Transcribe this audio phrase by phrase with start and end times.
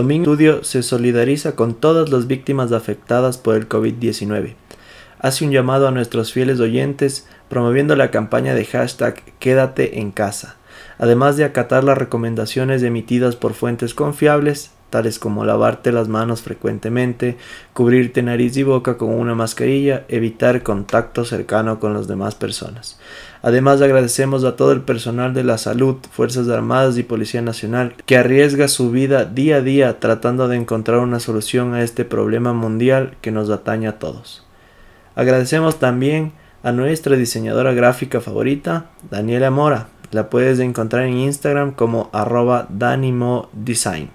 [0.00, 4.54] Domingo Estudio se solidariza con todas las víctimas afectadas por el COVID-19.
[5.18, 10.56] Hace un llamado a nuestros fieles oyentes promoviendo la campaña de hashtag Quédate en casa,
[10.96, 17.36] además de acatar las recomendaciones emitidas por fuentes confiables, tales como lavarte las manos frecuentemente,
[17.74, 22.98] cubrirte nariz y boca con una mascarilla, evitar contacto cercano con las demás personas.
[23.42, 28.18] Además agradecemos a todo el personal de la salud, Fuerzas Armadas y Policía Nacional que
[28.18, 33.16] arriesga su vida día a día tratando de encontrar una solución a este problema mundial
[33.22, 34.46] que nos atañe a todos.
[35.14, 39.88] Agradecemos también a nuestra diseñadora gráfica favorita, Daniela Mora.
[40.10, 44.10] La puedes encontrar en Instagram como arroba danimodesign.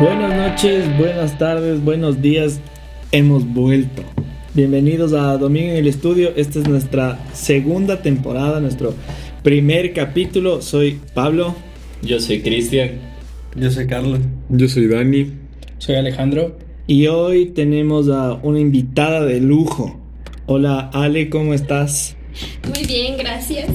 [0.01, 2.61] Buenas noches, buenas tardes, buenos días.
[3.11, 4.05] Hemos vuelto.
[4.55, 6.31] Bienvenidos a Domingo en el Estudio.
[6.37, 8.95] Esta es nuestra segunda temporada, nuestro
[9.43, 10.63] primer capítulo.
[10.63, 11.57] Soy Pablo.
[12.01, 12.93] Yo soy Cristian.
[13.57, 14.21] Yo soy Carlos.
[14.51, 15.33] Yo soy Dani.
[15.79, 16.57] Soy Alejandro.
[16.87, 19.99] Y hoy tenemos a una invitada de lujo.
[20.47, 22.17] Hola Ale, ¿cómo estás?
[22.73, 23.67] Muy bien, gracias.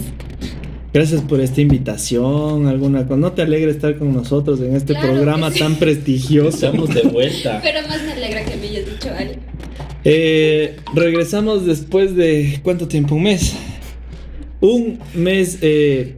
[0.94, 2.68] Gracias por esta invitación.
[2.68, 5.58] ¿Alguna ¿No te alegra estar con nosotros en este Claro programa sí.
[5.58, 6.50] tan prestigioso?
[6.50, 7.60] Estamos de vuelta.
[7.64, 9.40] Pero más me alegra que me hayas dicho Ale.
[10.06, 13.16] Eh, regresamos después de ¿cuánto tiempo?
[13.16, 13.54] Un mes.
[14.62, 16.18] Un mes eh,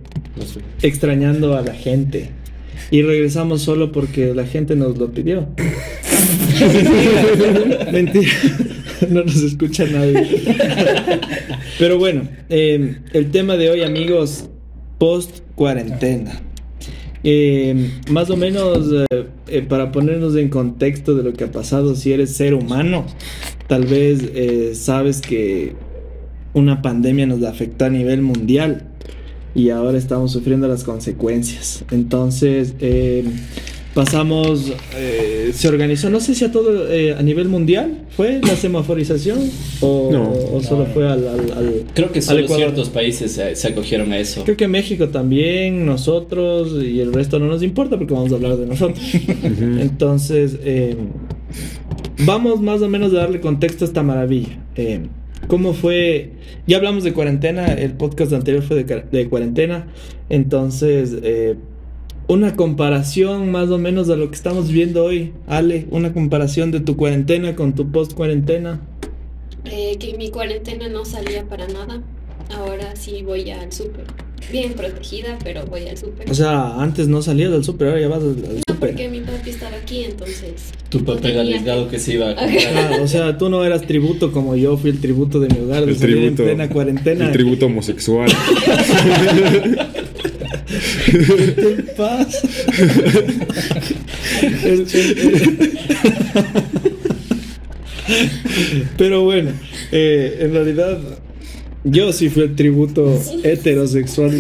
[0.82, 2.32] extrañando a la gente.
[2.92, 5.48] Y regresamos solo porque la gente nos lo pidió.
[6.60, 7.88] Mentira.
[7.94, 8.32] Mentira.
[9.10, 10.28] No nos escucha nadie.
[11.80, 14.50] Pero bueno, eh, el tema de hoy, amigos,
[14.98, 16.42] post cuarentena.
[17.24, 21.96] Eh, más o menos eh, eh, para ponernos en contexto de lo que ha pasado,
[21.96, 23.06] si eres ser humano,
[23.68, 25.74] tal vez eh, sabes que
[26.54, 28.88] una pandemia nos afectó a nivel mundial
[29.56, 31.84] y ahora estamos sufriendo las consecuencias.
[31.92, 33.24] Entonces, eh,
[33.96, 38.56] pasamos, eh, se organizó, no sé si a todo, eh, a nivel mundial, ¿fue la
[38.58, 39.40] semaforización?
[39.80, 40.32] ¿O, No.
[40.54, 42.66] o solo fue al, al- al- Creo que solo Ecuador?
[42.66, 44.44] ciertos países se, se acogieron a eso.
[44.44, 48.58] Creo que México también, nosotros y el resto no nos importa porque vamos a hablar
[48.58, 49.00] de nosotros.
[49.80, 50.98] Entonces, eh,
[52.26, 54.60] vamos más o menos a darle contexto a esta maravilla.
[54.76, 55.08] Eh,
[55.48, 56.32] ¿Cómo fue?
[56.68, 59.88] Ya hablamos de cuarentena, el podcast anterior fue de cuarentena.
[60.30, 61.56] Entonces, eh,
[62.28, 65.34] una comparación más o menos de lo que estamos viendo hoy.
[65.48, 68.82] Ale, una comparación de tu cuarentena con tu post cuarentena.
[69.66, 72.02] Eh, que mi cuarentena no salía para nada.
[72.56, 74.06] Ahora sí voy al súper.
[74.52, 76.30] Bien protegida, pero voy al súper.
[76.30, 78.90] O sea, antes no salías del súper, ahora ya vas al, al No, súper.
[78.92, 80.72] porque mi papi estaba aquí, entonces.
[80.90, 82.62] Tu papel tenía arriesgado que se iba a comprar.
[82.76, 85.84] Ah, o sea, tú no eras tributo como yo fui el tributo de mi hogar
[85.86, 86.44] de El salir tributo.
[86.44, 87.26] en plena cuarentena.
[87.26, 88.30] El tributo homosexual.
[91.06, 91.84] ¿Qué te
[98.98, 99.52] Pero bueno,
[99.92, 101.00] eh, en realidad
[101.84, 104.32] yo sí fui el tributo heterosexual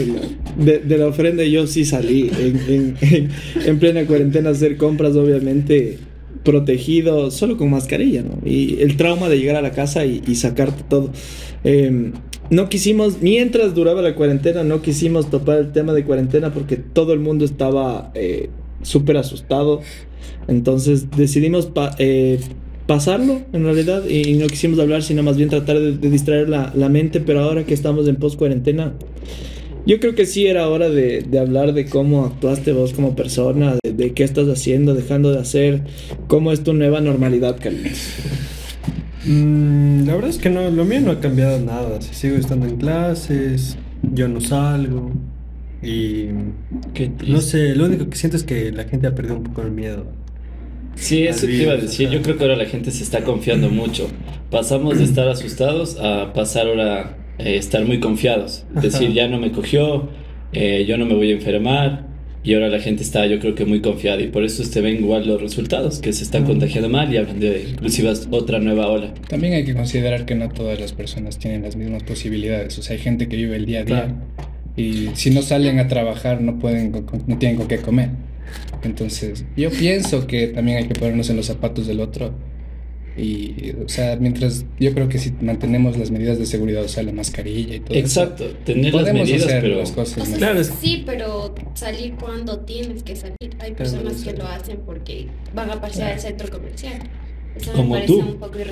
[0.58, 1.44] de de, la ofrenda.
[1.44, 3.30] Yo sí salí en, en- en-
[3.66, 5.98] en plena cuarentena a hacer compras, obviamente
[6.44, 8.40] protegido, solo con mascarilla, ¿no?
[8.48, 11.12] Y el trauma de llegar a la casa y, y sacarte todo.
[11.64, 12.12] Eh,
[12.50, 17.14] no quisimos, mientras duraba la cuarentena, no quisimos topar el tema de cuarentena porque todo
[17.14, 18.50] el mundo estaba eh,
[18.82, 19.82] súper asustado.
[20.48, 22.40] Entonces decidimos eh,
[22.86, 26.72] pasarlo en realidad y, no quisimos hablar, sino más bien tratar de, de distraer la,
[26.76, 27.20] la mente.
[27.20, 28.94] Pero ahora que estamos en post cuarentena,
[29.88, 33.76] yo creo que sí era hora de, de hablar de cómo actuaste vos como persona,
[33.84, 35.82] de, de qué estás haciendo, dejando de hacer,
[36.28, 38.10] cómo es tu nueva normalidad, Carlitos.
[39.26, 42.02] Mm, la verdad es que no, lo mío no ha cambiado nada.
[42.02, 45.12] Si sigo estando en clases, yo no salgo.
[45.82, 46.28] Y
[46.94, 49.62] Qué no sé, lo único que siento es que la gente ha perdido un poco
[49.62, 50.06] el miedo.
[50.96, 52.10] Sí, eso te iba a decir.
[52.10, 54.08] Yo creo que ahora la gente se está confiando mucho.
[54.50, 58.66] Pasamos de estar asustados a pasar ahora a estar muy confiados.
[58.78, 59.16] Es decir, Ajá.
[59.16, 60.10] ya no me cogió,
[60.54, 62.08] eh, yo no me voy a enfermar.
[62.46, 64.98] Y ahora la gente está, yo creo que muy confiada y por eso se ven
[64.98, 69.14] igual los resultados, que se están contagiando mal y hablan de inclusive otra nueva ola.
[69.28, 72.78] También hay que considerar que no todas las personas tienen las mismas posibilidades.
[72.78, 74.16] O sea, hay gente que vive el día a día Claro.
[74.78, 76.92] y si no salen a trabajar no pueden,
[77.26, 78.10] no tienen con qué comer.
[78.84, 82.34] Entonces, yo pienso que también hay que ponernos en los zapatos del otro.
[83.18, 87.02] Y, o sea, mientras yo creo que si mantenemos las medidas de seguridad, o sea,
[87.04, 90.16] la mascarilla y todo Exacto, eso, tener las podemos medidas, hacer pero las cosas O
[90.16, 90.38] sea, mejor.
[90.40, 93.36] Claro, es- sí, pero salir cuando tienes que salir.
[93.60, 97.00] Hay personas que lo hacen porque van a pasear al centro comercial.
[97.56, 98.20] Eso me Como parece tú.
[98.20, 98.58] un poco.
[98.60, 98.66] Yo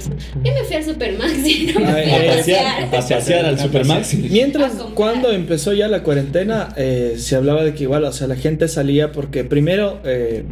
[0.54, 2.84] me fui al Supermax y no me Ay, fui ay, a pasear, pasear.
[2.84, 2.92] a
[3.22, 4.14] pasear al Supermax.
[4.16, 8.36] Mientras, cuando empezó ya la cuarentena, eh, se hablaba de que igual, o sea, la
[8.36, 10.44] gente salía porque primero, eh,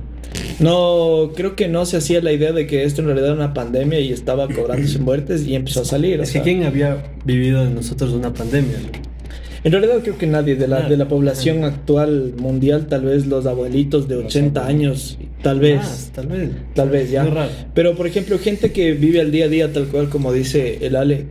[0.59, 3.53] no, creo que no se hacía la idea de que esto en realidad era una
[3.53, 6.19] pandemia y estaba cobrándose muertes y empezó a salir.
[6.19, 8.77] o Es que quién había vivido de nosotros una pandemia.
[9.63, 13.45] En realidad creo que nadie de la, de la población actual mundial, tal vez los
[13.45, 14.81] abuelitos de Los 80 abuelos.
[14.81, 16.49] años, tal vez, tal vez.
[16.73, 17.47] tal vez ya.
[17.75, 20.95] Pero por ejemplo, gente que vive al día a día tal cual como dice el
[20.95, 21.25] Ale,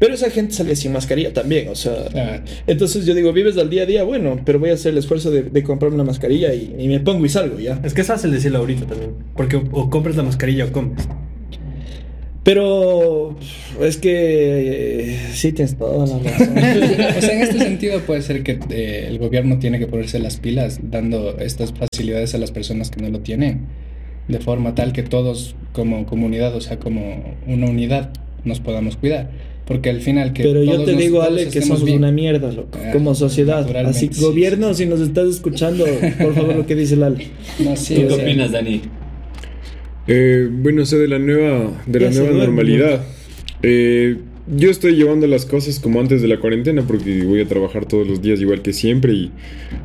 [0.00, 3.70] pero esa gente sale sin mascarilla también, o sea, Ah, entonces yo digo, vives al
[3.70, 6.52] día a día, bueno, pero voy a hacer el esfuerzo de, de comprarme una mascarilla
[6.54, 7.80] y, y me pongo y salgo ya.
[7.84, 9.12] Es que es fácil decirlo ahorita también.
[9.36, 11.06] Porque o, o compras la mascarilla o comes.
[12.42, 13.36] Pero
[13.80, 16.56] es que eh, sí tienes toda la razón.
[17.18, 20.38] o sea, en este sentido puede ser que eh, el gobierno tiene que ponerse las
[20.38, 23.66] pilas dando estas facilidades a las personas que no lo tienen,
[24.28, 28.10] de forma tal que todos como comunidad, o sea, como una unidad,
[28.44, 29.30] nos podamos cuidar.
[29.70, 30.42] Porque al final que...
[30.42, 31.98] Pero yo te nos- digo, Ale, que somos bien.
[31.98, 33.64] una mierda, loco, Ah, como sociedad.
[33.86, 35.84] Así, sí, gobierno, sí, si nos estás escuchando,
[36.20, 37.28] por favor, lo que dice el Ale.
[37.64, 38.80] No, sí, ¿Tú qué sea, opinas, Dani?
[40.06, 43.00] Eh, bueno, o sea, de la nueva, de la nueva normalidad.
[43.62, 44.16] Eh,
[44.56, 48.06] yo estoy llevando las cosas como antes de la cuarentena porque voy a trabajar todos
[48.06, 49.30] los días igual que siempre y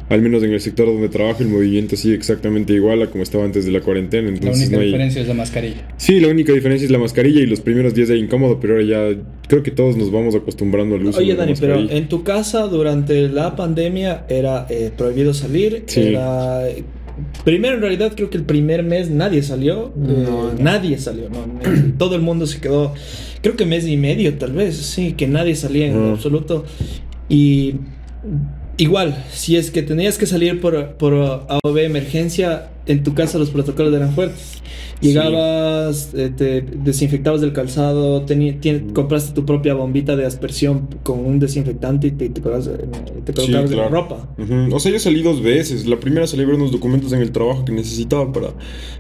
[0.10, 3.44] al menos en el sector donde trabajo el movimiento sigue exactamente igual a como estaba
[3.44, 4.30] antes de la cuarentena.
[4.30, 4.88] La Entonces única no hay...
[4.88, 5.88] diferencia es la mascarilla.
[5.98, 8.86] Sí, la única diferencia es la mascarilla y los primeros días era incómodo, pero ahora
[8.86, 12.08] ya creo que todos nos vamos acostumbrando al uso Oye, de la Dani, pero en
[12.08, 15.84] tu casa durante la pandemia era eh, prohibido salir.
[15.88, 16.02] Sí.
[16.02, 16.64] Era.
[17.46, 19.94] Primero, en realidad, creo que el primer mes nadie salió.
[19.96, 20.54] No, eh, no.
[20.60, 21.30] Nadie salió.
[21.30, 21.46] no,
[21.98, 22.94] todo el mundo se quedó.
[23.46, 24.76] Creo que mes y medio, tal vez.
[24.76, 26.12] Sí, que nadie salía en Ah.
[26.14, 26.66] absoluto.
[27.30, 27.76] Y.
[28.78, 33.50] Igual, si es que tenías que salir por, por AOV emergencia, en tu casa los
[33.50, 34.62] protocolos eran fuertes.
[35.02, 41.40] Llegabas, eh, te desinfectabas del calzado, teni- compraste tu propia bombita de aspersión con un
[41.40, 42.86] desinfectante y te, te colocabas, eh,
[43.24, 44.30] te Sí, colocabas en la ropa.
[44.74, 45.86] O sea, yo salí dos veces.
[45.88, 48.48] La primera salí a ver unos documentos en el trabajo que necesitaba para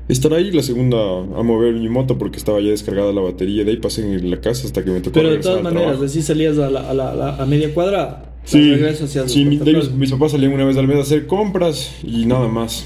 [0.07, 0.51] estar ahí.
[0.51, 3.63] La segunda a mover mi moto porque estaba ya descargada la batería.
[3.66, 6.22] De ahí pasé en la casa hasta que me tocó Pero de todas maneras, así
[6.22, 9.58] salías a, la- a la- a media cuadra, Sí, hacías sí mi-
[9.98, 12.86] mis, papás salían una vez al mes a hacer compras y nada más.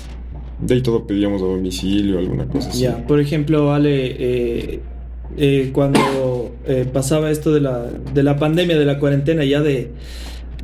[0.62, 2.82] De ahí todo pedíamos a domicilio, alguna cosa así.
[2.82, 4.80] Ya, por ejemplo, Ale, eh,
[5.38, 9.92] eh, cuando eh, pasaba esto de la, de la pandemia, de la cuarentena, ya de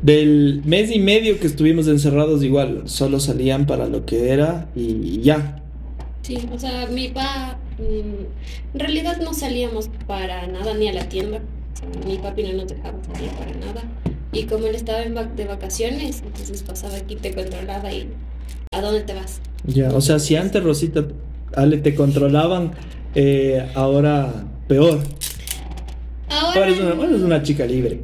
[0.02, 5.20] del mes y medio que estuvimos encerrados, igual, solo salían para lo que era y
[5.22, 5.62] ya.
[6.22, 11.08] Sí, o sea, mi papá, mm, en realidad no salíamos para nada ni a la
[11.08, 11.40] tienda.
[12.06, 13.82] Mi papi no nos dejaba salir para nada.
[14.38, 18.08] Y como él estaba en vac- de vacaciones, entonces pasaba aquí, te controlaba y
[18.72, 19.40] ¿a dónde te vas?
[19.64, 21.06] Ya, o sea, si antes Rosita,
[21.54, 22.72] Ale, te controlaban,
[23.14, 24.32] eh, ahora
[24.68, 25.00] peor.
[26.28, 28.00] Ahora, Ahora es una, ahora es una chica libre.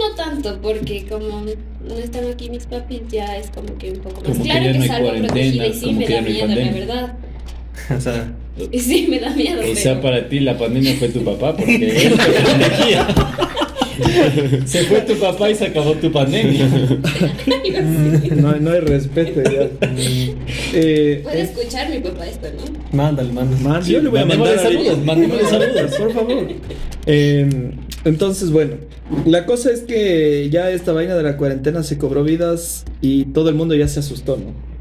[0.00, 4.20] no tanto, porque como no están aquí mis papis, ya es como que un poco
[4.22, 6.04] más Como que claro ya que, no hay salgo cuarentena, protegida y sí como me
[6.06, 6.86] que da ya no hay miedo, la pandemia.
[6.86, 7.16] verdad.
[7.96, 8.32] O sea,
[8.72, 9.60] sí me da miedo.
[9.60, 11.76] O sea, pero- para ti la pandemia fue tu papá porque
[12.06, 13.06] él te protegía.
[14.66, 16.68] Se fue tu papá y se acabó tu pandemia.
[18.36, 19.68] No, no hay respeto ya.
[20.72, 22.96] Eh, Puede escuchar mi papá esto, ¿no?
[22.96, 23.86] mándale, mándale.
[23.86, 25.94] Yo le voy a mandar saludos, mandémosle saludos.
[25.96, 26.48] por favor.
[27.06, 27.70] Eh,
[28.04, 28.74] entonces, bueno,
[29.24, 33.48] la cosa es que ya esta vaina de la cuarentena se cobró vidas y todo
[33.48, 34.75] el mundo ya se asustó, ¿no?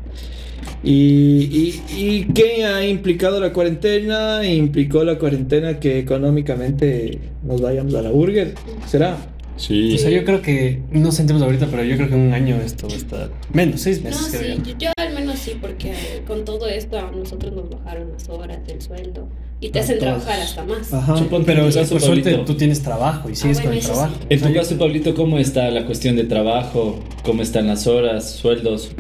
[0.84, 4.46] ¿Y, y, y qué ha implicado la cuarentena?
[4.48, 8.54] Implicó la cuarentena que económicamente nos vayamos a la burger.
[8.86, 9.18] ¿Será?
[9.58, 9.96] Sí.
[9.96, 12.58] O sea, yo creo que, no sentimos ahorita, pero yo creo que en un año
[12.58, 14.38] esto va a estar menos, seis No, meses.
[14.38, 14.78] creo sí, yo.
[14.80, 15.94] yo, al menos sí, porque
[16.28, 19.30] con todo esto a nosotros nos bajaron las horas del sueldo
[19.62, 20.24] y te hacen todos.
[20.26, 20.94] trabajar hasta más.
[20.94, 21.18] Ajá.
[21.18, 23.86] Suponte Pero o sea, por suerte tú tienes trabajo y sigues Ah, con bueno, el
[23.86, 24.16] eso trabajo.
[24.20, 24.26] sí.
[24.30, 27.00] En tu caso, Pablito, ¿cómo está la cuestión de trabajo?
[27.24, 28.92] ¿Cómo están las horas, sueldos?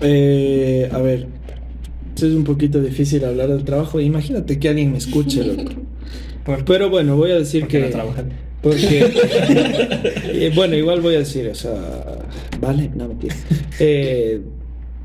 [0.00, 1.26] Eh, a ver,
[2.16, 4.00] es un poquito difícil hablar del trabajo.
[4.00, 5.70] Imagínate que alguien me escuche, loco.
[6.44, 7.84] por- Pero bueno, voy a decir porque que...
[7.84, 8.28] no trabajan.
[8.60, 9.06] Porque,
[10.32, 11.74] eh, bueno, igual voy a decir, o sea,
[12.60, 13.36] vale, no mentira.
[13.78, 14.40] Eh,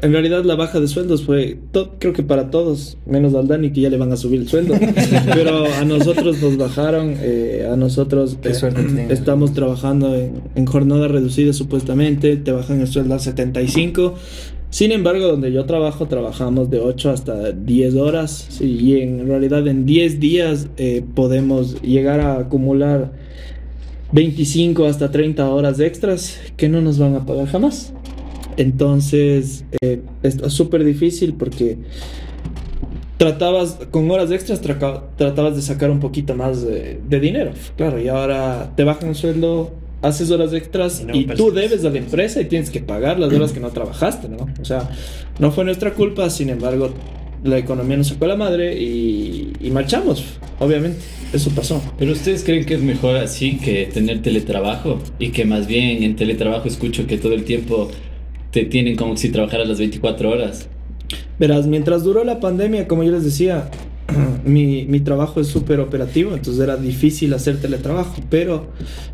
[0.02, 3.72] en realidad la baja de sueldos fue, to- creo que para todos, menos al Dani
[3.72, 4.74] que ya le van a subir el sueldo,
[5.36, 11.08] pero a nosotros nos bajaron, eh, a nosotros Qué eh, estamos trabajando en, en jornada
[11.08, 14.16] reducida supuestamente, te bajan el sueldo a 75.
[14.74, 19.86] Sin embargo, donde yo trabajo, trabajamos de 8 hasta 10 horas y en realidad en
[19.86, 23.12] 10 días eh, podemos llegar a acumular
[24.14, 27.94] 25 hasta 30 horas extras que no nos van a pagar jamás.
[28.58, 31.78] Entonces, eh, es súper difícil porque
[33.18, 38.08] tratabas, con horas extras, tratabas de sacar un poquito más de, de dinero, claro, y
[38.08, 41.98] ahora te bajan el sueldo, haces horas extras Y no y tú debes a la
[41.98, 44.48] empresa y tienes que pagar las horas que no trabajaste, ¿no?
[44.62, 44.90] O sea,
[45.40, 46.94] no fue nuestra culpa, sin embargo,
[47.44, 50.24] la economía nos sacó la madre y, y marchamos,
[50.60, 51.00] obviamente,
[51.34, 51.82] eso pasó.
[51.98, 56.16] Pero ustedes creen que es mejor así que tener teletrabajo y que más bien en
[56.16, 57.90] teletrabajo escucho que todo el tiempo
[58.52, 60.68] te tienen como si trabajaras las 24 horas.
[61.40, 63.70] Verás, mientras duró la pandemia, como yo les decía,
[64.46, 68.68] mi, mi trabajo es súper operativo, entonces era difícil hacer teletrabajo, pero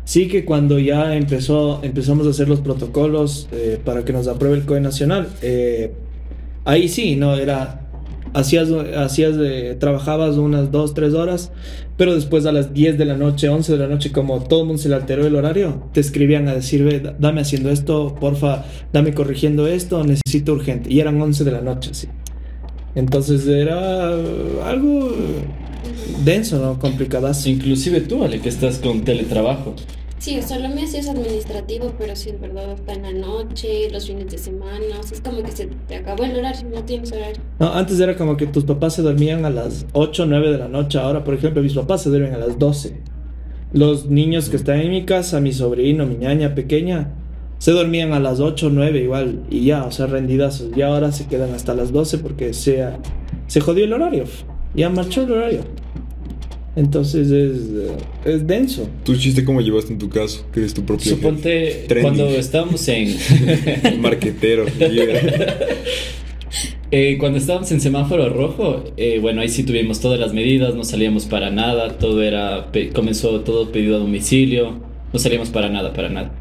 [0.04, 4.56] sí que cuando ya empezó, empezamos a hacer los protocolos eh, para que nos apruebe
[4.56, 5.92] el COE nacional, eh,
[6.64, 7.88] ahí sí, no, era,
[8.34, 11.52] hacías, hacías de- trabajabas unas 2, 3 horas,
[11.96, 14.66] pero después a las 10 de la noche, 11 de la noche, como todo el
[14.68, 19.12] mundo se le alteró el horario, te escribían a decir, dame haciendo esto, porfa, dame
[19.14, 20.90] corrigiendo esto, necesito urgente.
[20.92, 22.08] Y eran 11 de la noche, sí.
[22.94, 24.08] Entonces era
[24.64, 25.10] algo
[26.24, 26.78] denso, ¿no?
[26.78, 27.48] Complicadazo.
[27.48, 29.74] Inclusive tú, Ale, que estás con teletrabajo.
[30.18, 33.12] Sí, o sea, lo mío sí es administrativo, pero sí es verdad, está en la
[33.12, 36.68] noche, los fines de semana, o sea, es como que se te acabó el horario,
[36.74, 37.40] no tienes horario.
[37.58, 40.58] No, antes era como que tus papás se dormían a las 8 o 9 de
[40.58, 40.98] la noche.
[40.98, 43.00] Ahora, por ejemplo, mis papás se duermen a las 12.
[43.72, 47.14] Los niños que están en mi casa, mi sobrino, mi ñaña pequeña,
[47.60, 49.42] se dormían a las 8 o 9 igual.
[49.50, 50.70] Y ya, o sea, rendidazos.
[50.74, 52.82] Y ahora se quedan hasta las 12 porque se,
[53.48, 54.24] se jodió el horario.
[54.74, 55.60] Ya marchó el horario.
[56.74, 57.58] Entonces es,
[58.24, 58.88] es denso.
[59.04, 60.46] ¿Tú chiste cómo llevaste en tu caso?
[60.52, 63.14] Que eres tu propio Suponte cuando estábamos en
[64.00, 64.64] marquetero.
[66.90, 70.84] eh, cuando estábamos en semáforo rojo, eh, bueno ahí sí tuvimos todas las medidas, no
[70.84, 74.80] salíamos para nada, todo era comenzó todo pedido a domicilio,
[75.12, 76.39] no salíamos para nada, para nada.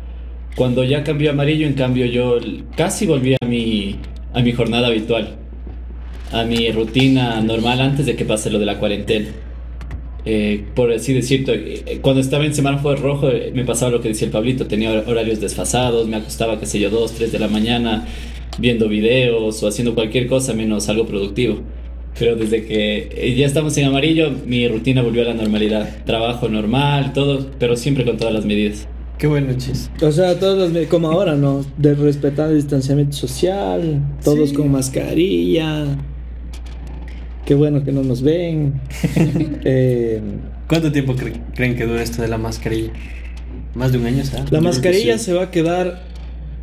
[0.55, 2.37] Cuando ya cambió amarillo, en cambio yo
[2.75, 3.95] casi volví a mi
[4.33, 5.35] a mi jornada habitual,
[6.31, 9.27] a mi rutina normal antes de que pase lo de la cuarentena.
[10.25, 14.09] Eh, por así decirlo, eh, cuando estaba en semáforo rojo eh, me pasaba lo que
[14.09, 17.39] decía el Pablito, tenía hor- horarios desfasados, me acostaba, qué sé yo, 2, 3 de
[17.39, 18.05] la mañana
[18.59, 21.61] viendo videos o haciendo cualquier cosa menos algo productivo.
[22.19, 26.03] Pero desde que eh, ya estamos en amarillo, mi rutina volvió a la normalidad.
[26.05, 28.88] Trabajo normal, todo, pero siempre con todas las medidas.
[29.19, 29.91] Qué bueno, chis.
[30.01, 31.63] O sea, todos los, como ahora, ¿no?
[31.77, 34.55] De respetar el distanciamiento social, todos Sí.
[34.55, 35.85] con mascarilla.
[37.45, 38.79] Qué bueno que no nos ven.
[39.65, 40.21] Eh,
[40.67, 42.91] ¿Cuánto tiempo cre- creen que dura esto de la mascarilla?
[43.75, 44.51] ¿Más de un año, ¿sabes?
[44.51, 46.03] la mascarilla se va a quedar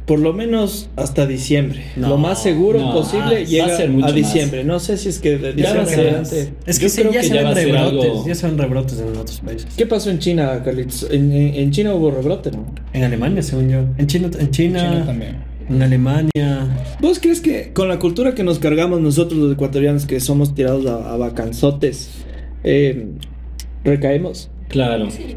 [0.06, 1.82] por lo menos hasta diciembre.
[1.96, 4.14] No, lo más seguro no, posible va a llega a más.
[4.14, 4.62] diciembre.
[4.64, 6.52] No sé si es que de diciembre en adelante.
[6.64, 8.58] Es Yo que sí, creo ya que se ya ven rebrotes, algo- ya se ven
[8.58, 9.66] rebrotes en otros países.
[9.76, 11.08] ¿Qué pasó en China, Carlitos?
[11.10, 12.66] En, en- en China hubo rebrote, ¿no?
[12.92, 13.78] En Alemania, según yo.
[13.98, 15.36] En China, en China, China también.
[15.68, 16.68] en Alemania.
[17.00, 20.86] ¿Vos crees que con la cultura que nos cargamos nosotros los ecuatorianos, que somos tirados
[20.86, 22.10] a, a vacanzotes,
[22.62, 23.08] eh,
[23.84, 24.50] recaemos?
[24.76, 25.08] Claro.
[25.10, 25.36] Sí.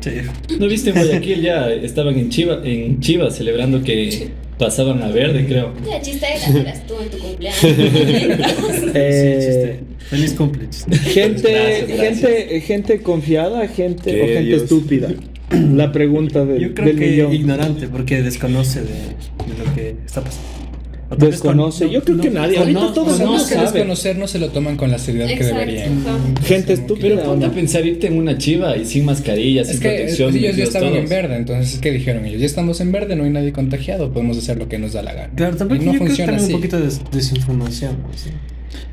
[0.60, 1.72] ¿No viste en Guayaquil ya?
[1.72, 5.74] Estaban en Chiva, en Chivas celebrando que pasaban a verde, creo.
[5.89, 6.25] Ya, chiste,
[6.60, 7.58] eras tú en tu cumpleaños.
[8.93, 9.79] Eh, sí, chiste.
[10.10, 10.98] Feliz cumple, chiste.
[10.98, 12.19] Gente, Gracias, gracias.
[12.31, 14.63] gente, gente confiada, gente ¿Qué o gente Dios?
[14.63, 15.10] estúpida.
[15.51, 17.34] La pregunta de, Yo creo del que millón.
[17.34, 20.48] ignorante, porque desconoce de, de lo que está pasando.
[21.17, 21.85] Desconoce.
[21.85, 22.57] con- Yo creo que nadie.
[22.59, 23.61] Ahorita no- todo o el no que sabe.
[23.61, 26.03] desconocer, no se lo toman con la seriedad que deberían.
[26.43, 27.09] Gente estúpida.
[27.15, 30.35] Pero ponte a pensar irte en una chiva y sin mascarilla, sin Es que protección.
[30.37, 31.09] ellos ya estaban en todos.
[31.09, 32.39] verde, entonces ¿qué dijeron ellos?
[32.39, 35.13] Ya estamos en verde, no hay nadie contagiado, podemos hacer lo que nos da la
[35.13, 35.33] gana.
[35.35, 36.53] Claro, también no yo creo que funciona también un así.
[36.57, 37.91] poquito de des- desinformación.
[38.03, 38.17] ¿no?
[38.17, 38.29] Sí.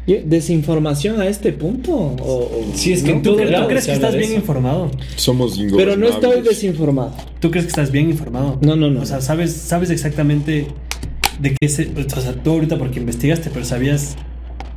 [0.06, 1.92] ¿Y- ¿Desinformación a este punto?
[1.94, 3.22] O, o- Sí, es que no?
[3.22, 4.34] ¿Tú, crees que estás bien eso.
[4.36, 4.90] informado?
[5.16, 7.12] Somos Pero no estoy desinformado.
[7.40, 8.58] ¿Tú crees que estás bien informado?
[8.62, 9.02] No, no, no.
[9.02, 10.66] O sea, sabes, sabes exactamente
[11.40, 11.90] de qué se.
[12.16, 14.16] O sea, tú ahorita porque investigaste, pero sabías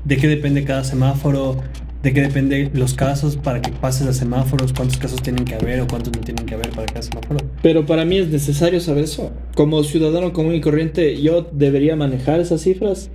[0.05, 1.57] de qué depende cada semáforo,
[2.03, 5.81] de qué depende los casos para que pases a semáforos, cuántos casos tienen que haber
[5.81, 7.39] o cuántos no tienen que haber para cada semáforo.
[7.61, 9.31] Pero para mí es necesario saber eso.
[9.55, 13.09] Como ciudadano común y corriente, yo debería manejar esas cifras.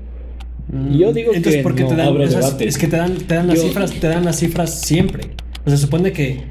[0.92, 1.88] Yo digo Entonces, que ¿por qué no.
[1.90, 2.20] te dan?
[2.60, 5.24] Es que te dan, te dan las Yo- cifras, te dan las cifras siempre.
[5.64, 6.42] O sea, se supone que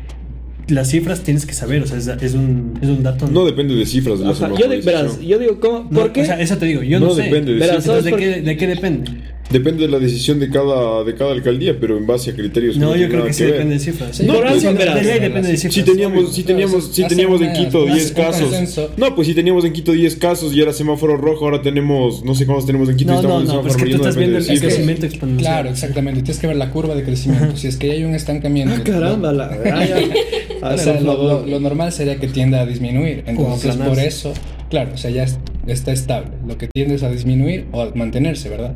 [0.67, 3.27] las cifras tienes que saber, o sea, es, es un, es un dato.
[3.27, 5.87] No depende de cifras de la Ajá, yo, verás, digo, ¿cómo?
[5.89, 6.21] No, ¿por qué?
[6.21, 7.23] O sea, eso te digo, yo No no, sé.
[7.23, 9.11] depende de Verás, Entonces, ¿sabes ¿de por qué, ¿de qué depende?
[9.51, 12.77] Depende de la decisión de cada, de cada alcaldía, pero en base a criterios.
[12.77, 13.53] No, yo creo que sí ver.
[13.53, 14.15] depende de cifras.
[14.17, 15.73] Sí, No, por pues, de depende de cifras.
[15.73, 18.89] Si teníamos, si teníamos, si teníamos en Quito un 10 casos.
[18.97, 22.33] No, pues si teníamos en Quito 10 casos y era semáforo rojo, ahora tenemos, no
[22.33, 23.97] sé cuántos tenemos en Quito y No, estamos no, en no, semáforo pero es que
[23.97, 25.53] tú amarillo, estás viendo el crecimiento exponencial.
[25.53, 26.21] Claro, exactamente.
[26.23, 27.57] Tienes que ver la curva de crecimiento.
[27.57, 28.73] Si es que hay un estancamiento.
[28.79, 29.49] Ah, caramba, la.
[30.63, 31.41] O sea, lo, favor.
[31.41, 33.23] lo- lo normal sería que tienda a disminuir.
[33.27, 34.33] Entonces, por eso,
[34.69, 36.29] claro, o sea, ya es- está estable.
[36.47, 38.73] Lo que tiende es a disminuir o a mantenerse, ¿verdad?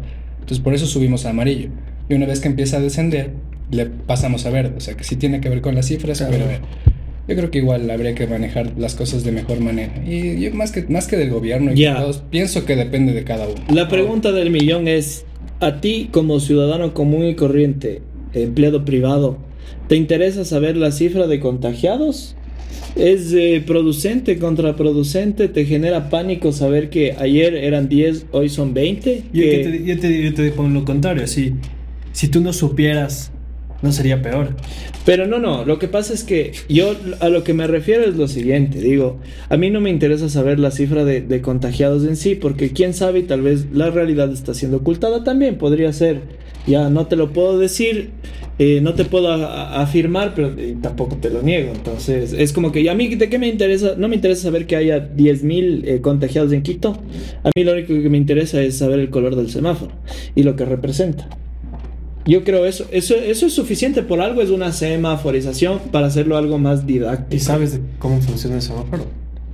[0.47, 1.67] Entonces, por eso subimos a amarillo.
[2.07, 3.31] Y una vez que empieza a descender,
[3.69, 4.75] le pasamos a verde.
[4.77, 6.31] O sea, que sí tiene que ver con las cifras, Claro.
[6.31, 6.59] pero eh,
[7.27, 9.91] yo creo que igual habría que manejar las cosas de mejor manera.
[10.07, 13.45] Y yo, más que, más que del gobierno y todos, pienso que depende de cada
[13.45, 13.61] uno.
[13.73, 15.25] La pregunta del millón es,
[15.59, 18.01] a ti como ciudadano común y corriente,
[18.31, 19.39] empleado privado,
[19.89, 22.37] ¿te interesa saber la cifra de contagiados?
[22.95, 25.47] ¿Es eh, producente, contraproducente?
[25.49, 29.23] ¿Te genera pánico saber que ayer eran 10, hoy son 20?
[29.33, 31.27] Yo, Que- te, yo, te, yo te pongo lo contrario.
[31.27, 31.53] Si,
[32.11, 33.31] si tú no supieras,
[33.83, 34.55] no sería peor.
[35.05, 38.15] Pero no, no, lo que pasa es que yo a lo que me refiero es
[38.15, 39.19] lo siguiente, digo,
[39.49, 42.93] a mí no me interesa saber la cifra de, de contagiados en sí, porque quién
[42.95, 46.21] sabe y tal vez la realidad está siendo ocultada también, podría ser,
[46.67, 48.11] ya no te lo puedo decir,
[48.59, 52.87] eh, no te puedo afirmar, pero eh, tampoco te lo niego, entonces es como que
[52.89, 56.51] a mí de qué me interesa, no me interesa saber que haya 10.000 eh, contagiados
[56.51, 56.99] en Quito,
[57.43, 59.91] a mí lo único que me interesa es saber el color del semáforo
[60.35, 61.27] y lo que representa.
[62.25, 66.57] Yo creo eso, eso, eso es suficiente, por algo es una semaforización para hacerlo algo
[66.57, 67.41] más ¿Y didáctico.
[67.41, 69.05] sabes de cómo funciona el semáforo?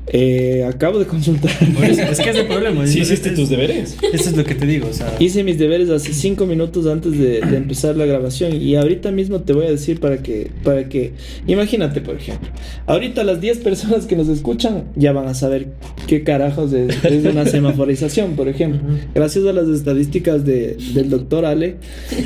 [0.08, 1.52] Eh, acabo de consultar.
[1.74, 2.86] Por eso, es que es el problema.
[2.94, 3.96] Sí hiciste tus deberes.
[4.12, 4.88] Eso es lo que te digo.
[4.90, 8.76] O sea, Hice mis deberes hace cinco minutos antes de, de empezar la grabación y
[8.76, 11.14] ahorita mismo te voy a decir para que, para que,
[11.48, 12.50] imagínate por ejemplo,
[12.86, 15.68] ahorita las 10 personas que nos escuchan ya van a saber
[16.08, 18.82] qué carajos es, es una semaforización, por ejemplo.
[19.16, 21.78] Gracias a las estadísticas de- del doctor Ale,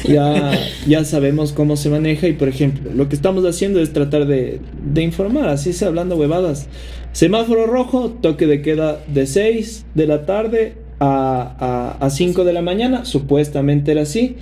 [0.08, 0.52] ya,
[0.88, 4.60] ya sabemos cómo se maneja y por ejemplo, lo que estamos haciendo es tratar de,
[4.94, 6.68] de informar, así sea hablando huevadas.
[7.22, 12.54] Semáforo rojo, toque de queda de 6 de la tarde a, a, a 5 de
[12.54, 14.36] la mañana, supuestamente era así,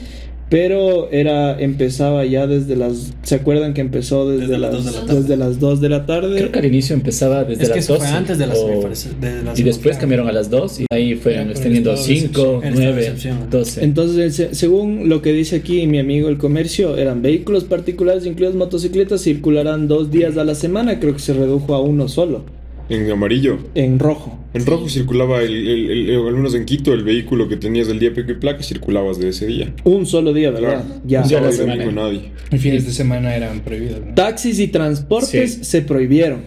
[0.49, 4.85] pero era empezaba ya desde las ¿se acuerdan que empezó desde, Desde las las, dos
[4.85, 5.21] de la tarde.
[5.21, 6.37] desde las 2 de la tarde?
[6.37, 8.07] Creo que al inicio empezaba desde es que las eso 12.
[8.09, 8.67] fue antes de las o-
[9.21, 12.19] de las Y después cambiaron a las 2 y ahí fueron extendiendo el estado de
[12.19, 12.63] 5, excepción.
[12.65, 13.37] El estado de 9, excepción.
[13.51, 13.83] 12.
[13.85, 18.55] Entonces, se- según lo que dice aquí mi amigo el comercio, eran vehículos particulares, incluidas
[18.55, 22.43] motocicletas, circularán dos días a la semana, creo que se redujo a uno solo,
[22.87, 23.57] En amarillo.
[23.73, 24.37] en rojo.
[24.53, 27.87] En rojo circulaba, el, el- el- el- al menos en Quito, el vehículo que tenías
[27.87, 29.73] del día pico y placa, circulabas de ese día.
[29.83, 30.83] Un solo día, ¿verdad?
[30.85, 31.01] Claro.
[31.05, 31.21] Ya.
[31.23, 32.31] Un día No nadie.
[32.51, 34.05] Y fines de semana eran prohibidos.
[34.05, 34.13] ¿no?
[34.13, 35.63] Taxis y transportes Sí.
[35.63, 36.41] se prohibieron.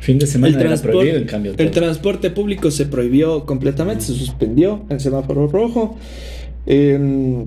[0.00, 1.54] Fin de semana era transpor- prohibido, en cambio.
[1.56, 5.96] el transporte público se prohibió completamente, se suspendió en semáforo rojo.
[6.66, 7.46] Em,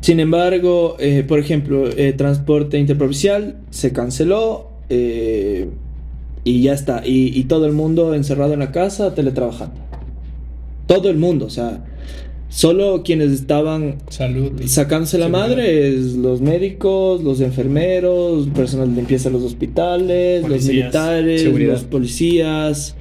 [0.00, 5.68] sin embargo, eh, por ejemplo, eh, transporte interprovincial se canceló eh,
[6.44, 7.02] y ya está.
[7.06, 9.80] Y, y todo el mundo encerrado en la casa, teletrabajando.
[10.86, 11.84] Todo el mundo, o sea,
[12.48, 14.52] solo quienes estaban Salud.
[14.66, 15.48] Sacándose la seguridad.
[15.48, 21.72] madre es los médicos, los enfermeros, personal de limpieza de los hospitales, los militares, seguridad.
[21.74, 22.96] los policías,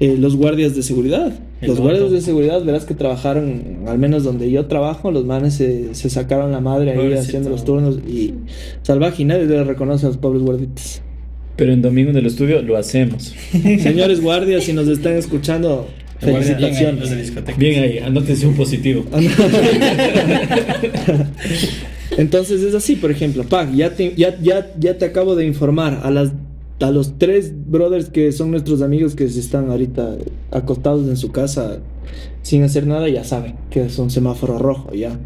[0.00, 1.32] eh, los guardias de seguridad.
[1.60, 5.52] El los guardias de seguridad, verás que trabajaron, al menos donde yo trabajo, los manes
[5.54, 7.20] se, se sacaron la madre ahí Pobrecito.
[7.20, 8.32] haciendo los turnos y
[8.80, 11.02] salvaje y nadie le reconoce a los pobres guarditas.
[11.60, 13.34] Pero en domingo en el estudio lo hacemos.
[13.52, 15.88] Señores guardias, si nos están escuchando,
[16.22, 17.58] Guardia, bien ahí, felicitaciones.
[17.58, 19.04] Bien ahí, anótense un positivo.
[22.16, 26.00] Entonces es así, por ejemplo, Pag, ya te, ya, ya, ya te acabo de informar
[26.02, 26.32] a las
[26.80, 30.16] a los tres brothers que son nuestros amigos que están ahorita
[30.52, 31.80] acostados en su casa
[32.40, 35.20] sin hacer nada, ya saben que es un semáforo rojo, ya.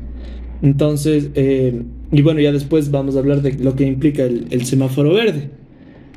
[0.63, 4.65] Entonces, eh, y bueno, ya después vamos a hablar de lo que implica el, el
[4.65, 5.63] semáforo verde.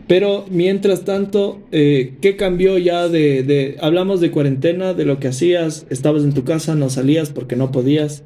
[0.07, 3.75] Pero mientras tanto, eh, ¿qué cambió ya de, de...
[3.81, 7.71] Hablamos de cuarentena, de lo que hacías, estabas en tu casa, no salías porque no
[7.73, 8.23] podías.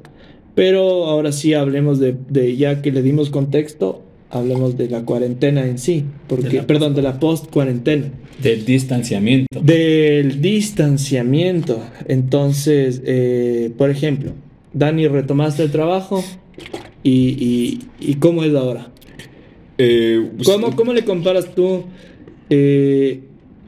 [0.54, 5.66] Pero ahora sí hablemos de, de ya que le dimos contexto, hablemos de la cuarentena
[5.66, 6.04] en sí.
[6.28, 8.12] Porque, De perdón, de la post-cuarentena.
[8.40, 9.60] Del distanciamiento.
[9.60, 11.80] Del distanciamiento.
[12.06, 14.32] Entonces, eh, por ejemplo,
[14.72, 16.22] Dani, retomaste el trabajo
[17.02, 18.91] y, y, y ¿cómo es ahora?
[19.78, 21.84] Eh, pues, ¿Cómo, cómo le comparas tú
[22.50, 23.20] eh,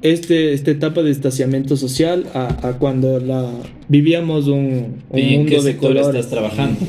[0.02, 3.50] este, esta etapa de distanciamiento social a, a cuando la,
[3.88, 6.08] vivíamos un, un ¿Y en mundo qué de sector colores?
[6.08, 6.80] estás trabajando?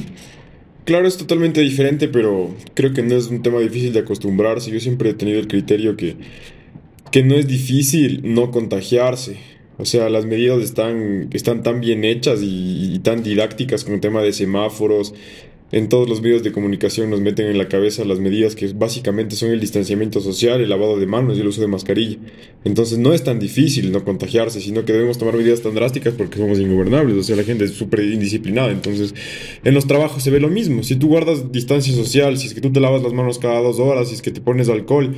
[0.86, 4.70] Claro, es totalmente diferente, pero creo que no es un tema difícil de acostumbrarse.
[4.70, 6.16] Yo siempre he tenido el criterio que,
[7.12, 9.38] que no es difícil no contagiarse.
[9.80, 14.00] O sea, las medidas están, están tan bien hechas y, y tan didácticas con el
[14.00, 15.16] tema de semáforos,
[15.72, 19.36] en todos los medios de comunicación nos meten en la cabeza las medidas que básicamente
[19.36, 22.18] son el distanciamiento social, el lavado de manos y el uso de mascarilla.
[22.64, 26.38] Entonces no es tan difícil no contagiarse, sino que debemos tomar medidas tan drásticas porque
[26.38, 28.72] somos ingobernables, o sea, la gente es súper indisciplinada.
[28.72, 29.16] Entonces
[29.64, 30.84] en los trabajos se ve lo mismo.
[30.84, 33.80] Si tú guardas distancia social, si es que tú te lavas las manos cada dos
[33.80, 35.16] horas, si es que te pones alcohol,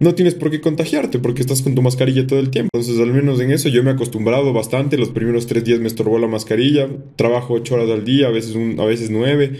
[0.00, 2.70] no tienes por qué contagiarte porque estás con tu mascarilla todo el tiempo.
[2.72, 4.96] Entonces, al menos en eso yo me he acostumbrado bastante.
[4.96, 6.88] Los primeros tres días me estorbó la mascarilla.
[7.16, 9.58] Trabajo ocho horas al día, a veces, a veces nueve.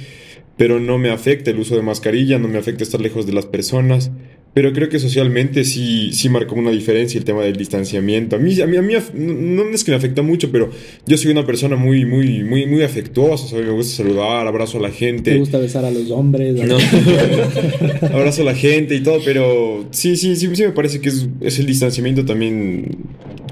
[0.56, 3.46] Pero no me afecta el uso de mascarilla, no me afecta estar lejos de las
[3.46, 4.10] personas.
[4.58, 8.34] Pero creo que socialmente sí, sí marcó una diferencia el tema del distanciamiento.
[8.34, 10.68] A mí, a mí, a mí no es que me afecta mucho, pero
[11.06, 13.46] yo soy una persona muy, muy, muy, muy afectuosa.
[13.46, 13.66] ¿sabes?
[13.66, 15.30] Me gusta saludar, abrazo a la gente.
[15.30, 16.56] Me gusta besar a los hombres.
[16.56, 16.76] No.
[18.12, 21.28] abrazo a la gente y todo, pero sí, sí, sí, sí me parece que es,
[21.40, 22.96] es el distanciamiento también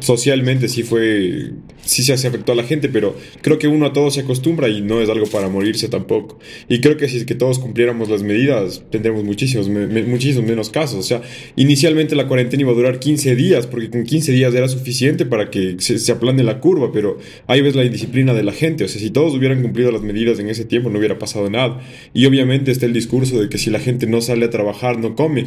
[0.00, 1.52] socialmente sí fue,
[1.86, 4.82] sí se afectó a la gente, pero creo que uno a todo se acostumbra y
[4.82, 6.38] no es algo para morirse tampoco.
[6.68, 10.98] Y creo que si es que todos cumpliéramos las medidas, tendremos muchísimos, muchísimos menos casos.
[10.98, 11.22] O sea,
[11.56, 15.50] inicialmente la cuarentena iba a durar 15 días, porque con 15 días era suficiente para
[15.50, 18.84] que se, se aplane la curva, pero ahí ves la indisciplina de la gente.
[18.84, 21.80] O sea, si todos hubieran cumplido las medidas en ese tiempo, no hubiera pasado nada.
[22.12, 25.14] Y obviamente está el discurso de que si la gente no sale a trabajar, no
[25.14, 25.46] come.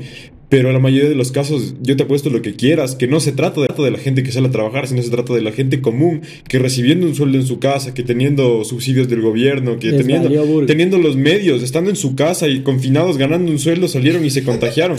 [0.50, 3.20] Pero en la mayoría de los casos, yo te apuesto lo que quieras, que no
[3.20, 5.80] se trata de la gente que sale a trabajar, sino se trata de la gente
[5.80, 10.66] común, que recibiendo un sueldo en su casa, que teniendo subsidios del gobierno, que teniendo,
[10.66, 14.44] teniendo los medios, estando en su casa y confinados, ganando un sueldo, salieron y se
[14.44, 14.98] contagiaron.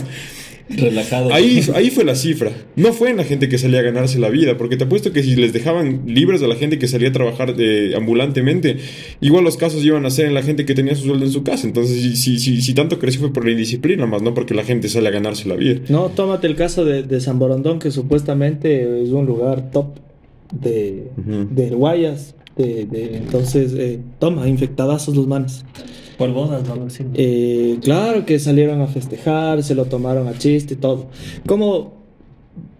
[0.77, 1.33] Relajado.
[1.33, 2.51] Ahí, ahí fue la cifra.
[2.75, 5.23] No fue en la gente que salía a ganarse la vida, porque te apuesto que
[5.23, 8.77] si les dejaban libres a la gente que salía a trabajar de, ambulantemente,
[9.19, 11.43] igual los casos iban a ser en la gente que tenía su sueldo en su
[11.43, 11.67] casa.
[11.67, 14.63] Entonces, si, si, si, si tanto creció fue por la indisciplina, más no porque la
[14.63, 15.81] gente sale a ganarse la vida.
[15.89, 20.10] No, tómate el caso de, de San Borondón, que supuestamente es un lugar top
[20.51, 22.35] de, de Guayas.
[22.55, 25.63] De, de, entonces, eh, toma, infectadazos los manes.
[26.17, 26.89] Por bodas, ¿no?
[26.89, 27.03] Sí.
[27.13, 31.07] Eh, claro que salieron a festejar, se lo tomaron a chiste y todo.
[31.47, 31.93] ¿Cómo,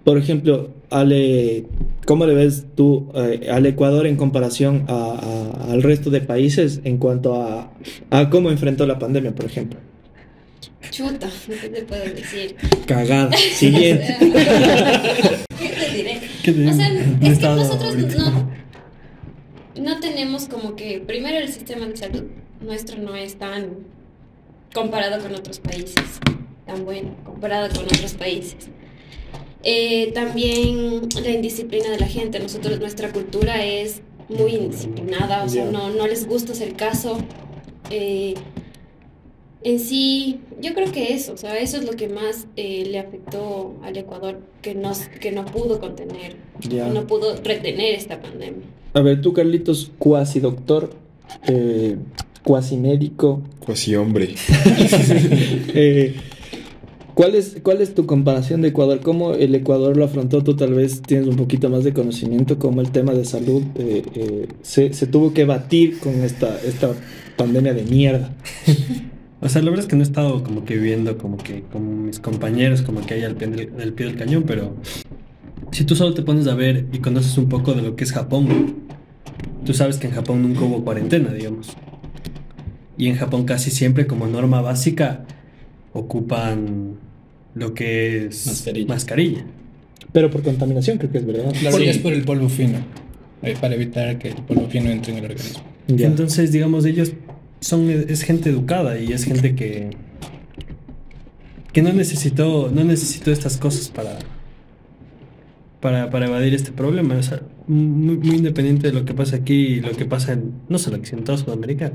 [0.04, 1.66] por ejemplo, Ale,
[2.06, 5.14] cómo le ves tú eh, al Ecuador en comparación a,
[5.68, 7.72] a, al resto de países en cuanto a,
[8.10, 9.80] a cómo enfrentó la pandemia, por ejemplo?
[10.90, 11.30] Chuta,
[11.62, 12.56] ¿qué te puedo decir?
[12.86, 13.32] Cagada.
[13.38, 14.18] Siguiente.
[16.44, 16.72] ¿Qué te diré?
[16.72, 18.50] ¿Qué te O sea, es que nosotros no,
[19.82, 22.24] no tenemos como que, primero el sistema de salud
[22.62, 23.70] nuestro no es tan
[24.74, 26.20] comparado con otros países,
[26.66, 28.70] tan bueno comparado con otros países.
[29.64, 35.66] Eh, también la indisciplina de la gente, nosotros, nuestra cultura es muy indisciplinada, o sea,
[35.66, 35.72] Ya.
[35.72, 37.18] no, no les gusta hacer caso.
[37.90, 38.34] Eh,
[39.64, 43.00] en sí, yo creo que eso, o sea, eso es lo que más eh, le
[43.00, 46.36] afectó al Ecuador, que no, que no pudo contener,
[46.70, 46.88] Ya.
[46.88, 48.66] no pudo retener esta pandemia.
[48.94, 50.92] A ver, tú, Carlitos, cuasi doctor,
[51.48, 51.96] eh,
[52.44, 54.34] cuasi médico, Cuasi hombre.
[55.74, 56.16] Eh,
[57.14, 59.00] ¿cuál, es, ¿Cuál es tu comparación de Ecuador?
[59.02, 60.44] ¿Cómo el Ecuador lo afrontó?
[60.44, 64.02] Tú tal vez tienes un poquito más de conocimiento, cómo el tema de salud eh,
[64.16, 66.92] eh, se, se tuvo que batir con esta, esta
[67.38, 68.34] pandemia de mierda.
[69.42, 72.06] O sea, la verdad es que no he estado como que viviendo como que con
[72.06, 74.76] mis compañeros, como que ahí al pie del, al pie del cañón, pero
[75.72, 78.12] si tú solo te pones a ver y conoces un poco de lo que es
[78.12, 78.76] Japón,
[79.66, 81.76] tú sabes que en Japón nunca hubo cuarentena, digamos.
[82.98, 85.26] Y en Japón casi siempre como norma básica
[85.94, 86.98] ocupan
[87.56, 88.88] lo que es Mascarilla.
[88.88, 89.46] mascarilla.
[90.14, 91.54] Pero por contaminación, creo que es verdad.
[91.64, 91.86] La Sí.
[91.86, 92.78] es por el polvo fino,
[93.42, 95.62] eh, para evitar que el polvo fino entre en el organismo.
[95.88, 96.08] Ya.
[96.08, 97.14] Entonces, digamos, ellos
[97.62, 99.92] son es gente educada y es gente que
[101.72, 104.20] que no necesitó no necesitó estas cosas para
[105.82, 109.82] para, para evadir este problema, o muy, muy independiente de lo que pasa aquí y
[109.82, 111.92] lo que pasa en no solo aquí, en toda Sudamérica.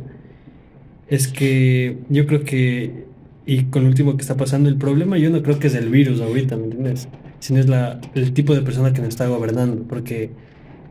[1.08, 3.06] Es que yo creo que
[3.46, 5.88] y con lo último que está pasando el problema, yo no creo que es el
[5.88, 7.08] virus ahorita, ¿me entiendes?
[7.38, 10.30] Sino es la, el tipo de persona que nos está gobernando, porque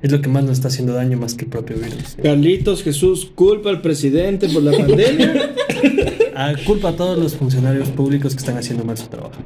[0.06, 2.16] es lo que más nos está haciendo daño más que el propio virus.
[2.22, 5.54] Carlitos Jesús culpa al presidente por la pandemia.
[6.36, 9.42] Ah, culpa a todos los funcionarios públicos que están haciendo mal su trabajo.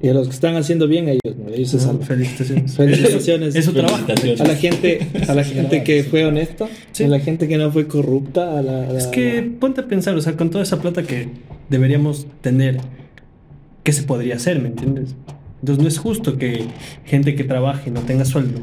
[0.00, 1.48] y a los que están haciendo bien, ellos, ¿no?
[1.52, 1.82] ellos se ¿no?
[1.82, 2.02] salvan.
[2.06, 2.74] Felicitaciones.
[2.76, 3.54] Felicitaciones.
[3.54, 4.04] Es su trabajo.
[4.40, 7.04] A la gente, a la gente que fue honesta, Sí.
[7.04, 9.86] a la gente que no fue corrupta, a la, a la- Es que ponte a
[9.88, 11.28] pensar, o sea, con toda esa plata que
[11.68, 12.78] deberíamos tener,
[13.84, 15.14] ¿qué se podría hacer, me entiendes?
[15.60, 16.64] Entonces no es justo que
[17.04, 18.60] gente que trabaje y no tenga sueldo,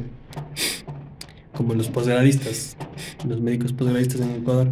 [1.60, 2.78] como los posgradistas,
[3.28, 4.70] los médicos posgradistas en Ecuador,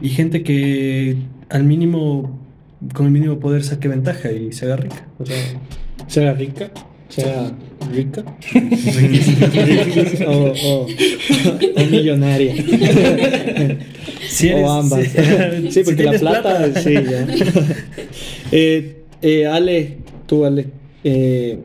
[0.00, 1.16] y gente que
[1.50, 2.40] al mínimo,
[2.94, 5.06] con el mínimo poder saque ventaja y se haga rica.
[5.18, 5.36] O sea,
[6.06, 6.70] ¿Será rica?
[7.10, 7.52] ¿Será
[7.92, 8.24] rica?
[10.26, 10.32] o,
[10.64, 10.86] o-
[11.76, 12.54] o millonaria.
[14.30, 15.04] si eres- o ambas.
[15.08, 15.10] si-
[15.64, 17.26] Sí, si porque la plata, sí, ya.
[18.50, 20.68] Eh, eh, Ale, tú Ale,
[21.04, 21.58] eh,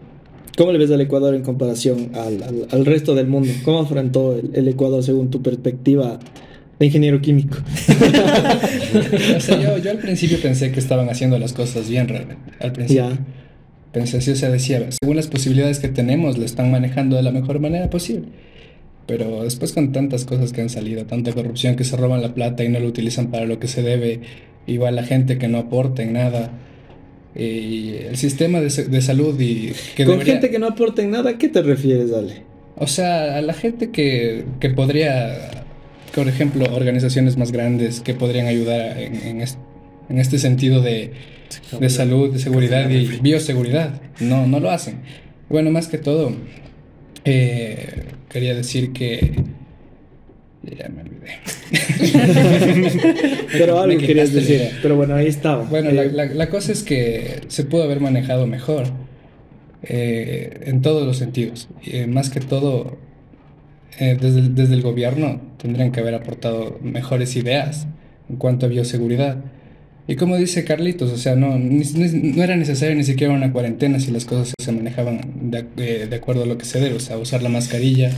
[0.58, 3.50] ¿cómo le ves al Ecuador en comparación al, al- al resto del mundo?
[3.64, 6.20] ¿Cómo afrontó el, el Ecuador según tu perspectiva
[6.80, 7.58] de ingeniero químico?
[9.38, 12.52] O sea, yo, yo al principio pensé que estaban haciendo las cosas bien realmente.
[12.60, 13.10] Al principio.
[13.10, 13.20] ya.
[13.92, 17.32] Pensé así, o sea, decía, según las posibilidades que tenemos, lo están manejando de la
[17.32, 18.28] mejor manera posible.
[19.06, 22.64] Pero después con tantas cosas que han salido, tanta corrupción que se roban la plata
[22.64, 24.22] y no lo utilizan para lo que se debe,
[24.66, 26.52] igual la gente que no aporta en nada,
[27.36, 31.12] y el sistema de, de salud y que Con debería- gente que no aporte en
[31.12, 32.44] nada, ¿a qué te refieres, Ale?
[32.76, 35.64] O sea, a la gente que, que podría,
[36.16, 39.58] por ejemplo, organizaciones más grandes que podrían ayudar en, en es-
[40.10, 41.12] en este sentido de,
[41.80, 44.02] de salud, de seguridad y bioseguridad.
[44.20, 44.98] No, no lo hacen.
[45.50, 46.34] Bueno, más que todo,
[47.26, 49.32] eh, quería decir que...
[50.64, 51.40] Ya me olvidé.
[53.52, 54.70] Pero algo Me querías decir.
[54.82, 55.64] Pero bueno, ahí estaba.
[55.64, 58.86] Bueno, la, Eh, la- la cosa es que se pudo haber manejado mejor
[59.84, 61.68] eh, en todos los sentidos.
[61.86, 62.98] Eh, más que todo,
[64.00, 67.88] eh, desde, el- desde el gobierno tendrían que haber aportado mejores ideas
[68.30, 69.44] en cuanto a bioseguridad.
[70.08, 71.84] Y como dice Carlitos, o sea, no, ni-
[72.36, 76.44] no era necesario ni siquiera una cuarentena si las cosas se manejaban de, de acuerdo
[76.44, 78.12] a lo que se debe, o sea, usar la mascarilla,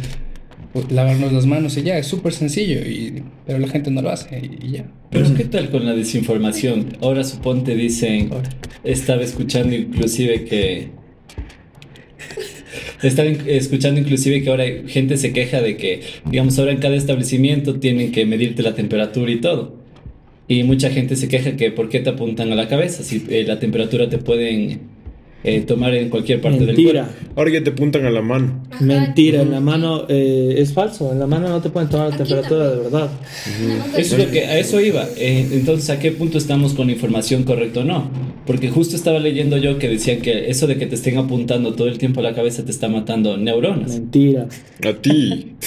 [0.90, 4.42] lavarnos las manos y ya, es súper sencillo, y, pero la gente no lo hace
[4.62, 4.86] y, ya.
[5.10, 6.98] Pero ¿qué tal con la desinformación?
[7.02, 8.30] Ahora suponte dicen,
[8.84, 10.90] estaba escuchando inclusive que...
[13.02, 17.80] Estaba escuchando inclusive que ahora gente se queja de que, digamos, ahora en cada establecimiento
[17.80, 19.76] tienen que medirte la temperatura y todo.
[20.48, 23.04] Y mucha gente se queja que ¿por qué te apuntan a la cabeza?
[23.04, 24.95] Si eh, la temperatura te pueden
[25.46, 27.04] eh, tomar en cualquier parte Mentira.
[27.04, 27.32] del cuerpo.
[27.38, 28.64] Ahora ya te apuntan a la mano.
[28.72, 31.12] Ajá, Mentira, en la mano eh, es falso.
[31.12, 33.10] En la mano no te pueden tomar la Aquí temperatura de verdad.
[33.98, 35.06] Eso es lo que, a eso iba.
[35.18, 38.10] Eh, entonces, ¿a qué punto estamos con la información correcta o no?
[38.46, 41.88] Porque justo estaba leyendo yo que decían que eso de que te estén apuntando todo
[41.88, 43.92] el tiempo a la cabeza te está matando neuronas.
[43.92, 44.48] Mentira.
[44.84, 45.54] A ti.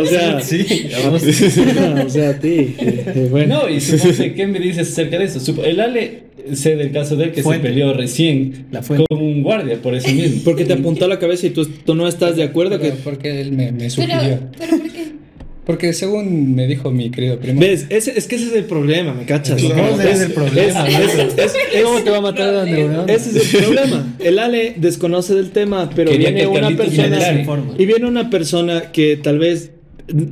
[0.00, 0.88] O sea, Sí,
[2.04, 2.74] o sea, a ti.
[3.30, 3.62] bueno.
[3.62, 5.40] No, y suponte, ¿qué me dices acerca de eso?
[5.40, 6.22] Supo- El Ale,
[6.56, 7.68] sé del caso de él que Fuente.
[7.68, 8.66] se peleó recién
[9.08, 10.40] con un guardia por eso mismo.
[10.44, 12.90] Porque te apuntó a la cabeza y tú, tú no estás de acuerdo que...
[12.90, 14.40] Pero porque él me, me Pero, sugirió.
[14.58, 15.08] pero ¿por qué?
[15.66, 17.86] Porque según me dijo mi querido primo, ¿Ves?
[17.90, 19.60] Es que ese es el problema, ¿me cachas?
[19.60, 20.00] Claro.
[20.00, 20.88] Ese es el problema.
[20.88, 21.52] Es- es- es-
[21.84, 23.04] ¿Cómo te va a matar neurona?
[23.12, 24.16] Ese es el problema.
[24.18, 27.18] El Ale desconoce del tema, pero Quería viene que una persona
[27.76, 29.72] y viene una persona que tal vez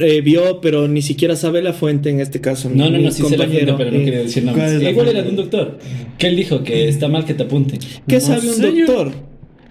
[0.00, 2.70] eh, vio, pero ni siquiera sabe la fuente en este caso.
[2.72, 4.82] No, no, no, sí sé la fuente, pero no eh, quería decir ¿cuál es nombres.
[4.82, 5.10] la Igual fuente?
[5.20, 5.78] era de un doctor,
[6.18, 7.78] que él dijo que está mal que te apunten.
[8.08, 9.12] ¿Qué No sabe un doctor?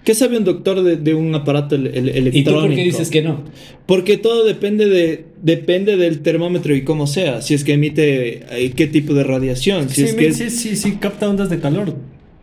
[0.04, 2.38] ¿Qué sabe un doctor de, de un aparato el- el- electrónico?
[2.38, 3.42] ¿Y tú por qué dices que no?
[3.86, 7.42] Porque todo depende de depende del termómetro y cómo sea.
[7.42, 9.88] Si es que emite eh, qué tipo de radiación.
[9.88, 11.96] Si Sí, es que es- sí, sí, sí, capta ondas de calor.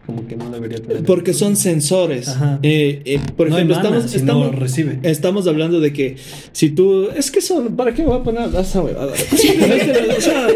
[0.06, 1.04] Como que no debería tener.
[1.04, 2.28] porque son sensores.
[2.28, 2.60] Ajá.
[2.62, 5.00] Eh, eh, por no ejemplo, emana, estamos, estamos, recibe.
[5.04, 6.18] estamos hablando de que
[6.52, 7.08] si tú.
[7.16, 7.78] Es que son.
[7.78, 9.13] ¿Para qué me voy a poner esa huevada?
[10.18, 10.48] o sea,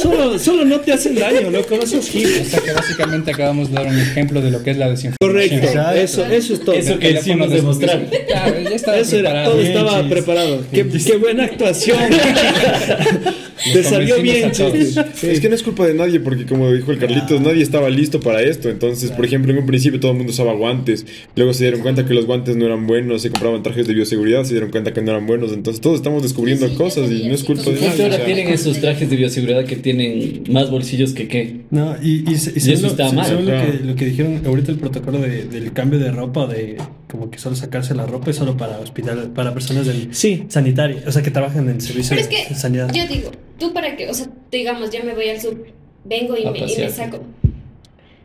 [0.00, 1.62] solo, solo no te hacen daño, ¿no?
[1.62, 4.76] Con esos o sea que básicamente acabamos de dar un ejemplo de lo que es
[4.78, 5.16] la desinformación.
[5.20, 5.66] Correcto.
[5.66, 5.98] Exacto.
[5.98, 6.74] Eso, eso es todo.
[6.76, 8.06] Eso que hicimos de- demostrar.
[8.28, 9.50] Claro, ya estaba Eso era, preparado.
[9.50, 10.10] todo Bien, estaba chis.
[10.12, 10.60] preparado.
[10.72, 11.98] Qué, qué buena actuación.
[13.72, 14.50] Te salió bien.
[14.52, 14.96] Chis.
[15.22, 18.20] Es que no es culpa de nadie, porque como dijo el Carlitos, nadie estaba listo
[18.20, 18.68] para esto.
[18.70, 21.06] Entonces, por ejemplo, en un principio todo el mundo usaba guantes.
[21.36, 24.44] Luego se dieron cuenta que los guantes no eran buenos, se compraban trajes de bioseguridad,
[24.44, 25.52] se dieron cuenta que no eran buenos.
[25.52, 27.88] Entonces, todos estamos descubriendo Sí, sí, cosas y no es culpa de nadie.
[27.88, 28.24] o ahora sea.
[28.24, 31.60] tienen esos trajes de bioseguridad que tienen más bolsillos que qué.
[31.70, 33.72] No, y, y, y Y eso lo- está mal, según lo, claro.
[33.72, 36.76] que, lo que dijeron ahorita el protocolo de- del cambio de ropa, de
[37.10, 40.44] como que solo sacarse la ropa es solo para hospital, para personas del Sí.
[40.48, 42.90] sanitario, o sea que trabajan en servicio Pero es de sanidad.
[42.94, 43.30] yo digo,
[43.66, 45.56] tú para qué, o sea, digamos, ya me voy al sur,
[46.04, 47.20] vengo y me, y me saco.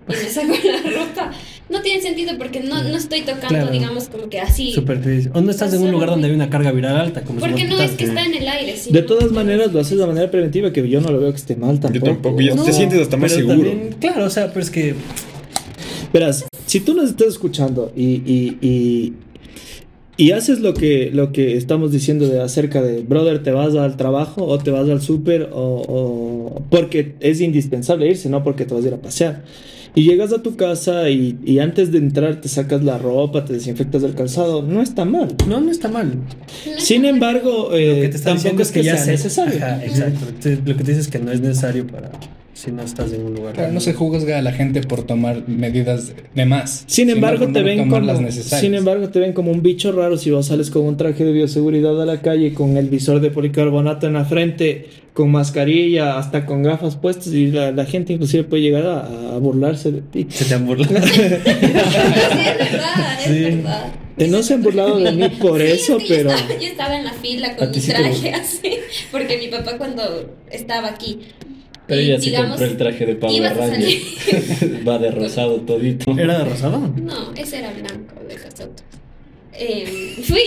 [0.10, 1.32] Y me saco la ropa.
[1.70, 3.72] No tiene sentido porque no, no estoy tocando, Claro.
[3.72, 4.72] digamos, como que así.
[4.72, 5.30] Superficie.
[5.34, 7.80] O no estás en un lugar donde hay una carga viral alta, como Porque no
[7.82, 8.72] es que está en el aire.
[8.72, 11.38] De sino- todas maneras, lo haces de manera preventiva, que yo no lo veo que
[11.38, 12.06] esté mal tampoco.
[12.06, 13.70] Yo tampoco, ya No, te sientes hasta más pero seguro.
[13.70, 14.96] también, claro, o sea, pero es que
[16.14, 19.14] Verás, si tú nos estás escuchando y, y, y,
[20.18, 23.96] y haces lo que, lo que estamos diciendo de acerca de, brother, te vas al
[23.98, 28.74] trabajo o te vas al súper o, o- porque es indispensable irse, no porque te
[28.74, 29.44] vas a ir a pasear.
[29.96, 33.54] y llegas a tu casa y, y antes de entrar te sacas la ropa, te
[33.54, 35.30] desinfectas el calzado, no está mal.
[35.48, 36.14] No, no está mal.
[36.78, 39.58] Sin embargo, eh, Lo que te está tampoco es que, sea se- necesario.
[39.58, 40.26] Ajá, exacto.
[40.66, 42.12] Lo que te dice es que no es necesario para
[42.58, 43.54] si no estás en un lugar.
[43.54, 46.84] Claro, no se juzga a la gente por tomar medidas de más.
[46.88, 48.62] Sin embargo, te ven como, las necesarias.
[48.62, 51.32] sin embargo, te ven como un bicho raro si vos sales con un traje de
[51.34, 56.46] bioseguridad a la calle, con el visor de policarbonato en la frente, con mascarilla, hasta
[56.48, 60.26] con gafas puestas y la, la gente inclusive puede llegar a, a burlarse de ti.
[60.30, 60.96] Se te han burlado.
[61.08, 61.44] Sí, es
[62.72, 63.40] verdad, es Sí.
[63.56, 63.92] verdad.
[64.30, 66.68] No se han burlado de mí por Sí, eso, es que yo pero estaba- Yo
[66.68, 68.72] estaba en la fila con mi traje así,
[69.12, 71.20] porque mi papá cuando estaba aquí.
[71.88, 76.12] Pero ella sí digamos, compró el traje de Pablo salir- Va de rosado todito.
[76.18, 76.80] ¿Era de rosado?
[76.98, 78.84] No, ese era blanco de nosotros.
[79.60, 80.42] Eh, fui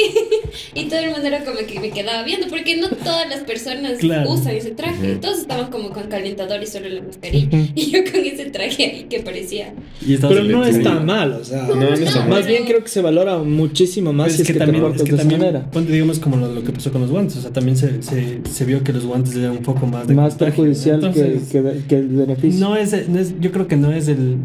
[0.74, 3.98] y todo el mundo era como que me quedaba viendo porque no todas las personas
[3.98, 4.30] Claro.
[4.30, 5.16] usan ese traje.
[5.16, 7.48] Todos estaban como con calentador y solo la mascarilla.
[7.74, 9.74] Y yo con ese traje ahí que parecía.
[10.06, 12.42] Y pero no está mal, o sea, No, no está más mal.
[12.44, 15.62] bien creo que se valora muchísimo más si es que, que, también, es que también,
[15.72, 18.40] ponte, digamos como lo, lo que pasó con los guantes, o sea, también se, se,
[18.50, 21.62] se vio que los guantes eran un poco más de Más perjudicial que, entonces, que,
[21.88, 22.60] que el beneficio.
[22.60, 24.36] No es, no es, yo creo que no es el,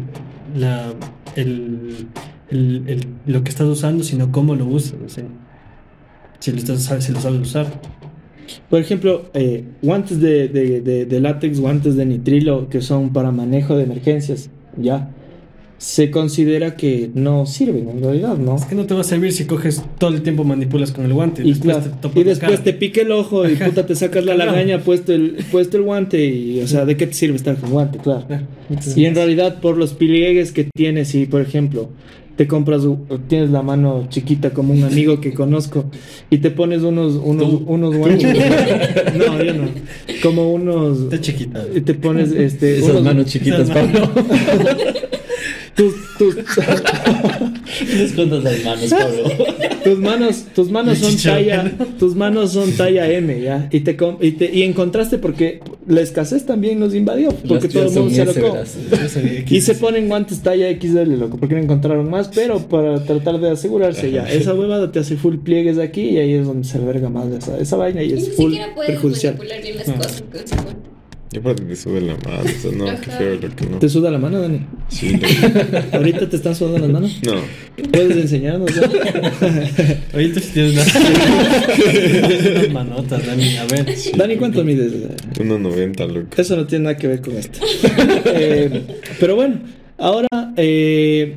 [0.56, 0.92] la,
[1.36, 2.06] el,
[2.50, 5.24] el, el- lo que estás usando, sino cómo lo usas, o sea,
[6.38, 7.80] si lo, estás, si lo sabes usar.
[8.70, 13.32] Por ejemplo, eh, guantes de, de, de- de látex, guantes de nitrilo que son para
[13.32, 15.10] manejo de emergencias, ya.
[15.78, 18.56] Se considera que no sirven en realidad, ¿no?
[18.56, 21.12] Es que no te va a servir si coges todo el tiempo manipulas con el
[21.12, 24.24] guante Y, después claro, te y después te pica el ojo y puta te sacas
[24.24, 24.52] la Claro.
[24.52, 27.72] lagaña puesto el, puesto el guante y, o sea, ¿de qué te sirve estar con
[27.72, 27.98] guante?
[27.98, 28.24] Claro.
[28.30, 31.90] Ah, entonces- Y en realidad por los pliegues que tienes, si por ejemplo
[32.36, 32.82] te compras,
[33.28, 35.86] tienes la mano chiquita como un amigo que conozco
[36.28, 37.64] y te pones unos, unos, Tú.
[37.66, 38.36] unos guantes.
[39.16, 39.68] No, yo no.
[40.22, 40.98] Como unos...
[41.04, 41.64] Está chiquita.
[41.74, 42.76] Y te pones este...
[42.78, 43.70] Esas unos- manos chiquitas.
[43.70, 44.10] Pablo.
[45.74, 46.36] tus, tus,
[48.16, 49.46] Las manos, Pablo.
[49.84, 53.68] tus manos, tus manos son talla, tus manos son talla M, ¿ya?
[53.72, 57.84] Y te, com- y te y encontraste porque la escasez también nos invadió, porque todo
[57.84, 58.40] el mundo se
[59.44, 63.40] que- Y se ponen guantes talla XL, loco, porque no encontraron más, pero para tratar
[63.40, 64.28] de asegurarse ya.
[64.30, 67.58] Esa huevada te hace full pliegues aquí y ahí es donde se alberga más esa,
[67.58, 69.34] esa vaina y Y es ni full siquiera puedes perjudicial.
[69.36, 70.85] manipular bien las cosas con ese guante.
[71.32, 73.78] Y aparte te sube la mano, o sea, no, qué feo lo que no.
[73.78, 74.60] ¿Te suda la mano, Dani?
[74.88, 75.10] Sí,
[75.92, 77.20] lo- ¿Ahorita te están sudando las manos?
[77.24, 77.32] no.
[77.90, 78.70] ¿Puedes enseñarnos?
[80.32, 80.92] tú sí tienes unas,
[81.74, 83.56] tienes unas manotas, Dani.
[83.56, 83.86] A ver.
[84.16, 84.92] Dani, ¿cuánto mides?
[85.34, 86.28] 1.90, loco.
[86.40, 87.58] Eso no tiene nada que ver con esto.
[88.38, 88.82] Eh,
[89.20, 89.60] pero bueno,
[89.98, 91.36] ahora, eh,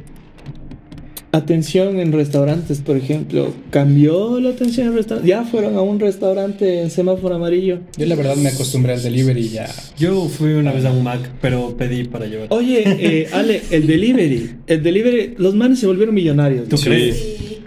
[1.31, 3.53] atención en restaurantes, por ejemplo.
[3.69, 5.29] ¿Cambió la atención en restaurantes?
[5.29, 7.79] ¿Ya fueron a un restaurante en semáforo amarillo?
[7.97, 9.69] Yo la verdad me acostumbré al delivery ya.
[9.97, 12.47] Yo fui una vez a un Mac, pero pedí para llevar.
[12.51, 14.55] Oye, eh, Ale, el delivery.
[14.67, 16.67] El delivery, los manes se volvieron millonarios.
[16.67, 16.81] ¿Tú ¿no?
[16.81, 17.15] crees?
[17.15, 17.58] Sí.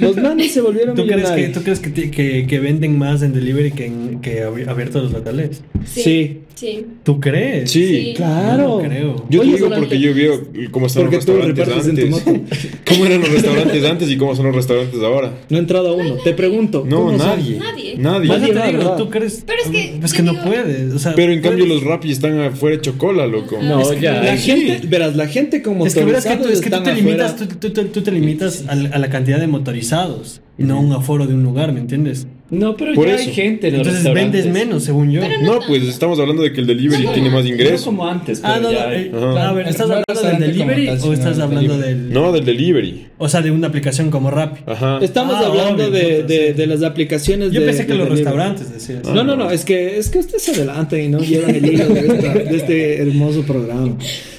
[0.00, 1.48] Los manes se volvieron ¿Tú crees, que.
[1.48, 5.12] ¿Tú crees que, que, que venden más en delivery que, en, que abi- abiertos los
[5.12, 5.62] locales?
[5.84, 6.40] Sí.
[6.54, 6.86] Sí.
[7.02, 7.70] ¿Tú crees?
[7.70, 7.86] Sí.
[7.86, 8.14] Sí.
[8.16, 8.62] Claro.
[8.80, 9.26] Yo no creo.
[9.28, 10.40] Yo Oye, te digo porque yo veo
[10.70, 12.68] cómo están Porque los restaurantes repartes en tu antes.
[12.88, 15.34] ¿Cómo eran los restaurantes antes y cómo son los restaurantes ahora?
[15.50, 16.14] No he entrado a uno.
[16.24, 16.82] Te pregunto.
[16.88, 17.26] No, ¿cómo son?
[17.28, 17.58] nadie.
[17.58, 17.94] Nadie.
[17.98, 18.28] Nadie.
[18.28, 18.96] Más Nadie te digo.
[18.96, 19.42] ¿tú crees?
[19.46, 20.94] Pero es que, Es te que no digo- puedes.
[20.94, 23.58] O sea, Pero en cambio puedes- los Rappi están afuera de chocola, loco.
[23.62, 24.22] No, ya.
[24.22, 27.36] La gente, verás, la gente con Es que verás que tú, es que te limitas,
[27.36, 27.70] tú,
[28.02, 31.80] te limitas a, la cantidad de motorizados y no un aforo de un lugar, ¿me
[31.80, 32.26] entiendes?
[32.48, 33.28] No, pero Por ya eso.
[33.28, 35.20] hay gente en los Entonces vendes menos, según yo.
[35.20, 37.86] Pero No, pues estamos hablando de que el delivery tiene más No ingreso.
[37.86, 39.02] como antes, pero Ah, no, no, ya hay.
[39.06, 39.48] eh, Ajá.
[39.48, 41.76] a ver, ¿estás No hablando del restaurante como delivery tal, o sino estás del hablando
[41.78, 42.00] delivery.
[42.04, 42.12] del...
[42.12, 43.06] No, del delivery.
[43.18, 44.60] O sea, de una aplicación como Rappi.
[44.64, 44.98] Ajá.
[45.02, 46.52] Estamos Ah, hablando obvio, de, puta, de, sí.
[46.52, 48.24] de las aplicaciones Yo de pensé que de los delivery.
[48.24, 49.02] restaurantes decías.
[49.12, 51.86] No, no, no, es que, es que ustedes se adelantan y no llevan el hilo
[51.88, 53.96] de, esta- de este hermoso programa.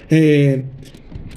[0.10, 0.64] Eh,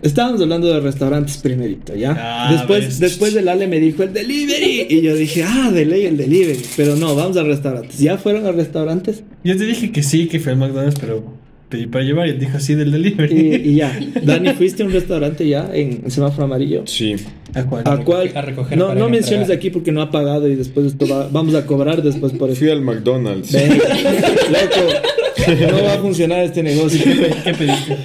[0.02, 2.16] estábamos hablando de restaurantes primerito, ¿ya?
[2.18, 2.98] Ah, después, ves.
[3.00, 6.60] después del Ale me dijo el delivery y yo dije, ah, de ley el delivery.
[6.76, 7.98] Pero no, vamos a restaurantes.
[7.98, 9.22] ¿Ya fueron a restaurantes?
[9.44, 12.38] Yo te dije que sí, que fui al McDonald's, pero pedí para llevar y él
[12.40, 13.34] dijo sí del delivery.
[13.64, 13.96] Y, y ya.
[14.22, 16.82] Dani, ¿fuiste a un restaurante ya en semáforo amarillo?
[16.86, 17.14] Sí.
[17.54, 17.82] ¿A cuál?
[17.86, 18.30] ¿A cuál?
[18.34, 21.54] a recoger no no menciones aquí porque no ha pagado y después esto va- vamos
[21.54, 22.58] a cobrar después por eso.
[22.58, 23.52] Fui al McDonald's.
[23.52, 23.74] Venga,
[24.50, 27.00] loco, no va a funcionar este negocio.
[27.44, 27.96] ¿Qué pediste?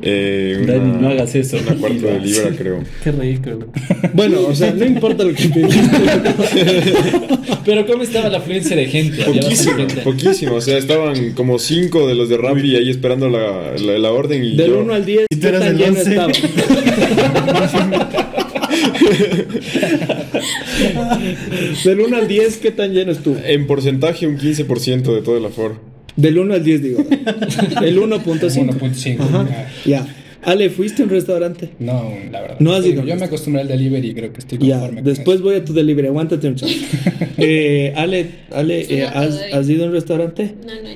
[0.00, 1.58] Eh, una, Dani, no hagas eso.
[1.58, 2.82] Una cuarto de libra, creo.
[3.04, 3.66] Qué ridículo.
[4.14, 5.78] Bueno, o sea, no importa lo que pediste.
[7.64, 9.22] Pero ¿cómo estaba la afluencia de gente?
[9.24, 9.96] Poquísimo, gente.
[10.02, 10.54] poquísimo.
[10.56, 14.42] O sea, estaban como cinco de los de Rappi ahí esperando la, la, la orden
[14.44, 14.80] y Del yo...
[14.80, 16.10] 1 al 10, Y tú ¿qué eras tan el lleno 11.
[16.10, 16.32] estaba?
[21.84, 23.36] Del 1 al 10, ¿qué tan lleno estuvo?
[23.44, 25.91] En porcentaje, un 15% de todo el aforo.
[26.16, 26.98] Del 1 al 10, digo.
[27.82, 28.78] El 1.5.
[28.78, 29.20] 1.5.
[29.20, 29.66] Ajá, Ah.
[29.84, 30.06] ya.
[30.44, 31.70] Ale, ¿fuiste a un restaurante?
[31.78, 32.56] No, la verdad.
[32.58, 33.06] No has digo, ido.
[33.06, 35.02] Yo me acostumbré al delivery y creo que estoy Ya, conforme.
[35.02, 36.76] con después voy a tu delivery, aguántate un chance.
[37.38, 40.54] eh, Ale, Ale Sí, eh, ¿has, ido a un restaurante?
[40.66, 40.88] No, no, no.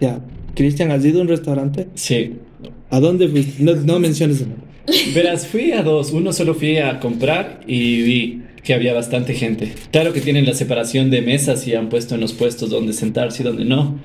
[0.00, 0.20] Ya.
[0.54, 1.88] Cristian, ¿has ido a un restaurante?
[1.94, 2.34] Sí.
[2.90, 3.62] ¿A dónde fuiste?
[3.62, 4.66] No, no menciones el nombre.
[5.14, 6.12] Verás, fui a dos.
[6.12, 9.72] Uno solo fui a comprar y vi que había bastante gente.
[9.90, 13.42] Claro que tienen la separación de mesas y han puesto en los puestos donde sentarse
[13.42, 13.98] y donde no.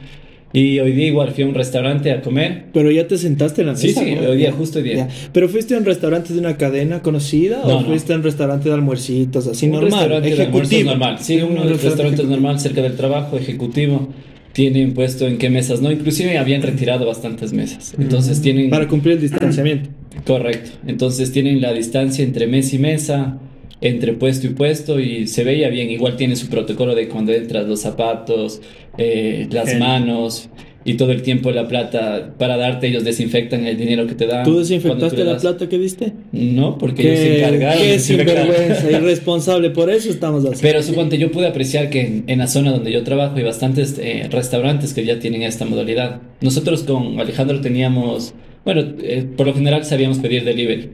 [0.53, 2.65] Y hoy día igual fui a un restaurante a comer.
[2.73, 4.01] Pero ya te sentaste en la Sí, mesa.
[4.03, 4.29] sí, ¿no?
[4.29, 4.95] hoy día, justo hoy día.
[4.95, 5.07] Ya.
[5.33, 8.69] ¿Pero fuiste a un restaurante de una cadena conocida o No, fuiste a un restaurante
[8.69, 10.21] de almuercitos así un normal?
[10.21, 10.91] de ejecutivo.
[10.91, 11.17] normal.
[11.19, 12.29] Sí, un, restaurante, ejecutivo.
[12.29, 14.07] normal cerca del trabajo, ejecutivo.
[14.53, 15.91] Tienen puesto en qué mesas, ¿no?
[15.91, 17.93] Inclusive habían retirado bastantes mesas.
[17.99, 18.69] Entonces tienen...
[18.71, 19.89] Para cumplir el distanciamiento.
[20.25, 20.71] Correcto.
[20.87, 23.37] Entonces tienen la distancia entre mesa y mesa,
[23.82, 25.89] entre puesto y puesto, y se veía bien.
[25.89, 28.61] Igual tiene su protocolo de cuando entras, los zapatos,
[28.97, 30.49] eh, las manos,
[30.88, 34.45] y todo el tiempo la plata para darte, ellos desinfectan el dinero que te dan.
[34.45, 36.13] ¿Tú desinfectaste la plata que diste?
[36.32, 39.69] No, porque ellos se encargaron qué sinvergüenza, irresponsable.
[39.71, 40.59] Por eso estamos así.
[40.61, 43.99] Pero suponte, yo pude apreciar que en, en la zona donde yo trabajo hay bastantes
[43.99, 46.21] eh, restaurantes que ya tienen esta modalidad.
[46.39, 50.89] Nosotros con Alejandro teníamos, bueno, eh, por lo general sabíamos pedir delivery.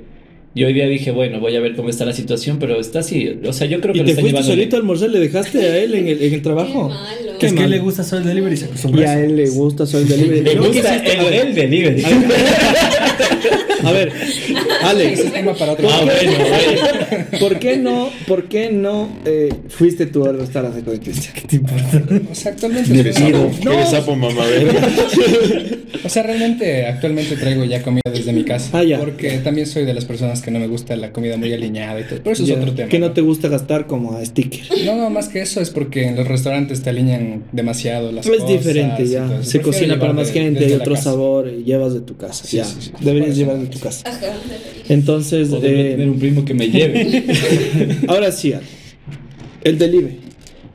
[0.55, 3.39] Y hoy día dije, bueno, voy a ver cómo está la situación, pero está así.
[3.43, 5.09] O sea, yo creo que ¿Y lo te están fuiste llevando solito a almorzar?
[5.09, 6.89] ¿Le dejaste a él en el, en el trabajo?
[6.89, 7.39] Qué malo.
[7.39, 7.69] Qué es que mal.
[7.71, 8.59] le gusta solo el delivery
[8.95, 10.41] y a él le gusta solo el delivery.
[10.41, 12.03] Le ¿No gusta el, el delivery.
[13.83, 14.11] A ver,
[14.83, 17.25] Alex, Ese es tema para otro Ah, bueno, bueno.
[17.39, 21.33] ¿por qué no, por qué no eh, fuiste tú al restaurante con Cristian?
[21.33, 22.03] ¿Qué te importa?
[22.31, 24.87] O sea, actualmente Eres sapo, eres sapo, mamá, verga.
[26.05, 28.69] O sea, realmente actualmente traigo ya comida desde mi casa.
[28.77, 28.99] Ah, ya.
[28.99, 32.03] Porque también soy de las personas que no me gusta la comida muy aliñada y
[32.03, 32.19] todo.
[32.23, 32.89] Pero eso es otro tema.
[32.89, 34.61] Que no te gusta gastar como a sticker.
[34.85, 38.31] No, no, más que eso es porque en los restaurantes te alinean demasiado las Es
[38.33, 38.49] cosas.
[38.49, 39.43] diferente y ya.
[39.43, 41.11] Se cocina para más de- gente, hay otro casa.
[41.11, 42.45] sabor y llevas de tu casa.
[42.45, 42.65] Sí, ya.
[42.65, 42.91] sí, sí.
[42.99, 43.63] Deberías Eso llevar no.
[43.63, 44.07] de tu casa.
[44.09, 44.19] Ajá.
[44.89, 47.23] Entonces, O eh, tener un primo que me lleve.
[48.07, 48.53] ahora sí,
[49.63, 50.17] el delivery.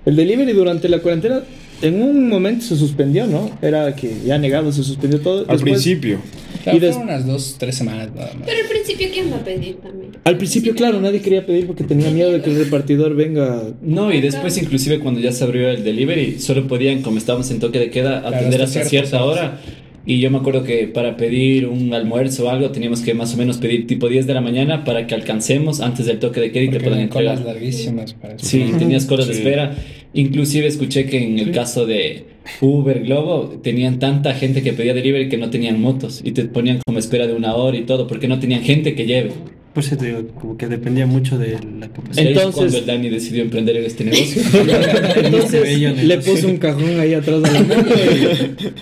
[0.06, 1.42] El delivery durante la cuarentena
[1.82, 3.50] en un momento se suspendió, ¿no?
[3.62, 5.40] Era que ya negado, se suspendió todo.
[5.42, 6.18] Al Después- principio.
[6.62, 8.42] Claro, Y des- fueron unas dos, tres semanas nada más.
[8.44, 10.10] Pero al principio, ¿quién va a pedir también?
[10.24, 13.62] Al principio, claro, nadie quería pedir porque tenía miedo de que el repartidor venga.
[13.80, 17.60] No, y después inclusive cuando ya se abrió el delivery, solo podían, como estábamos en
[17.60, 19.60] toque de queda, Claro, atender hasta hasta cierta hora.
[20.08, 23.36] Y yo me acuerdo que para pedir un almuerzo o algo teníamos que más o
[23.36, 26.64] menos pedir tipo 10 de la mañana para que alcancemos antes del toque de queda
[26.64, 27.56] y te puedan eran colas entregar.
[27.56, 28.46] larguísimas para eso.
[28.46, 29.76] Sí, tenías colas de espera.
[30.14, 32.24] Inclusive escuché que en el caso de
[32.62, 36.80] Uber Globo tenían tanta gente que pedía delivery que no tenían motos y te ponían
[36.86, 39.32] como espera de una hora y todo porque no tenían gente que lleve.
[39.78, 42.26] Por eso te digo, como que dependía mucho de la población.
[42.26, 44.42] Entonces- cuando el Dani decidió emprender en este negocio.
[45.16, 47.94] Entonces le puso un cajón ahí atrás de la moto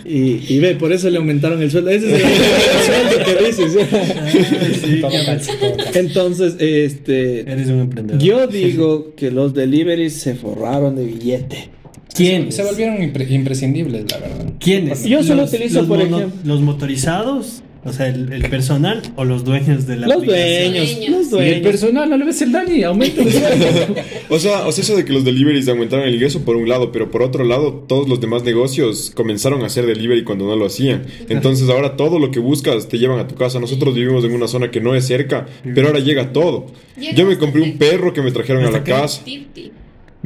[0.05, 1.91] y, y, y ve, por eso le aumentaron el sueldo.
[1.91, 5.07] Ese es el, el sueldo que dices.
[5.27, 5.53] Calza.
[5.95, 8.23] Entonces, este, Eres un emprendedor.
[8.23, 11.71] yo digo que los deliveries se forraron de billete.
[12.15, 12.51] ¿Quién?
[12.51, 14.47] Se volvieron impre- imprescindibles, la verdad.
[14.59, 15.05] ¿Quiénes?
[15.05, 17.63] Yo solo utilizo, por ejemplo- ¿Los motorizados?
[17.87, 20.73] O sea, el, el personal o los dueños de la Los aplicación?
[20.73, 21.11] dueños, Dueños.
[21.11, 21.63] los Y el dueños.
[21.63, 23.23] personal, no le ves el Dani, aumenta.
[24.29, 26.91] O sea, o sea, eso de que los deliveries aumentaron el ingreso por un lado,
[26.91, 30.67] pero por otro lado, todos los demás negocios comenzaron a hacer delivery cuando no lo
[30.67, 31.05] hacían.
[31.29, 33.61] Entonces ahora todo lo que buscas te llevan a tu casa.
[33.61, 36.67] Nosotros vivimos en una zona que no es cerca, pero ahora llega todo.
[37.15, 39.23] Yo me compré un perro que me trajeron a la casa.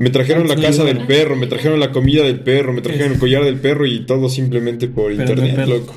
[0.00, 3.12] Me trajeron la ¿Cuánto casa del perro, me trajeron la comida del perro, me trajeron
[3.12, 5.94] el collar del perro y todo simplemente por Pero internet, loco.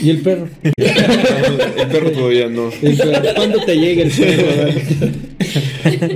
[0.00, 0.48] Y el perro.
[0.62, 2.70] El perro todavía no.
[3.34, 4.46] ¿Cuándo te llega el perro?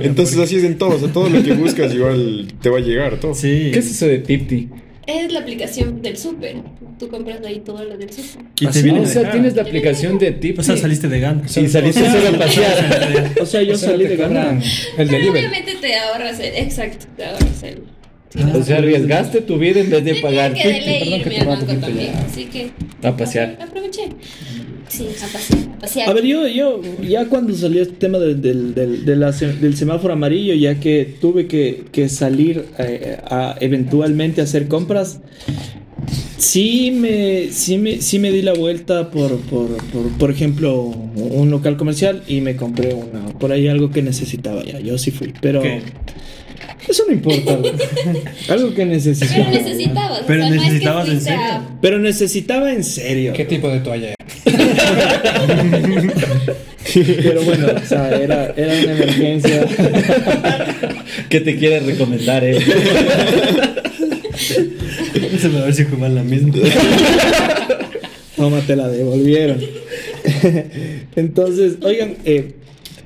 [0.03, 2.81] Entonces así es en todo, o sea, todo lo que buscas igual te va a
[2.81, 3.35] llegar, todo.
[3.35, 3.71] Sí.
[3.73, 4.69] ¿Qué es eso de Tipti?
[5.07, 6.57] Es la aplicación del súper.
[6.99, 8.43] Tú compras ahí todo lo del súper.
[8.59, 10.59] Y Ah, te sí, viene o sea, tienes la aplicación de Tipti.
[10.59, 11.41] O sea, saliste de gana.
[11.45, 13.33] Y saliste solo a pasear.
[13.41, 14.63] O sea, yo O sea, salí de cobran El
[14.97, 15.39] Pero delivery.
[15.47, 16.55] obviamente te ahorras el.
[16.55, 17.83] Exacto, te ahorras el.
[18.33, 21.65] sí, O sea, arriesgaste tu vida en vez de Sí, pagar que de ley perdón
[21.65, 22.19] que te ya.
[22.29, 22.71] Así que.
[23.07, 23.57] A pasear.
[23.61, 24.09] Aproveché.
[24.89, 26.09] Sí, a pasear.
[26.09, 29.53] A ver, yo, yo, ya cuando salió este tema del, del, del, de la se-
[29.53, 35.19] del semáforo amarillo, ya que tuve que, que salir eh, a eventualmente a hacer compras,
[36.37, 41.49] sí me, sí me, sí me di la vuelta por, por, por, por ejemplo, un
[41.51, 45.33] local comercial y me compré una, por ahí algo que necesitaba ya, yo sí fui,
[45.41, 45.81] pero ¿Qué?
[46.87, 47.59] eso no importa,
[48.49, 49.45] algo que necesitaba.
[49.51, 50.21] Pero necesitabas.
[50.25, 51.51] Pero o sea, necesitabas no en es que fuiste serio.
[51.51, 53.33] a- Pero necesitaba en serio.
[53.33, 54.16] ¿Qué tipo de toalla era?
[56.93, 59.67] Pero bueno, o sea, era, era una emergencia.
[61.29, 62.59] ¿Qué te quiere recomendar, eh?
[64.37, 66.53] Se va a ver si ocupan la misma.
[68.35, 69.59] Toma, te la devolvieron.
[71.15, 72.53] Entonces, oigan, eh,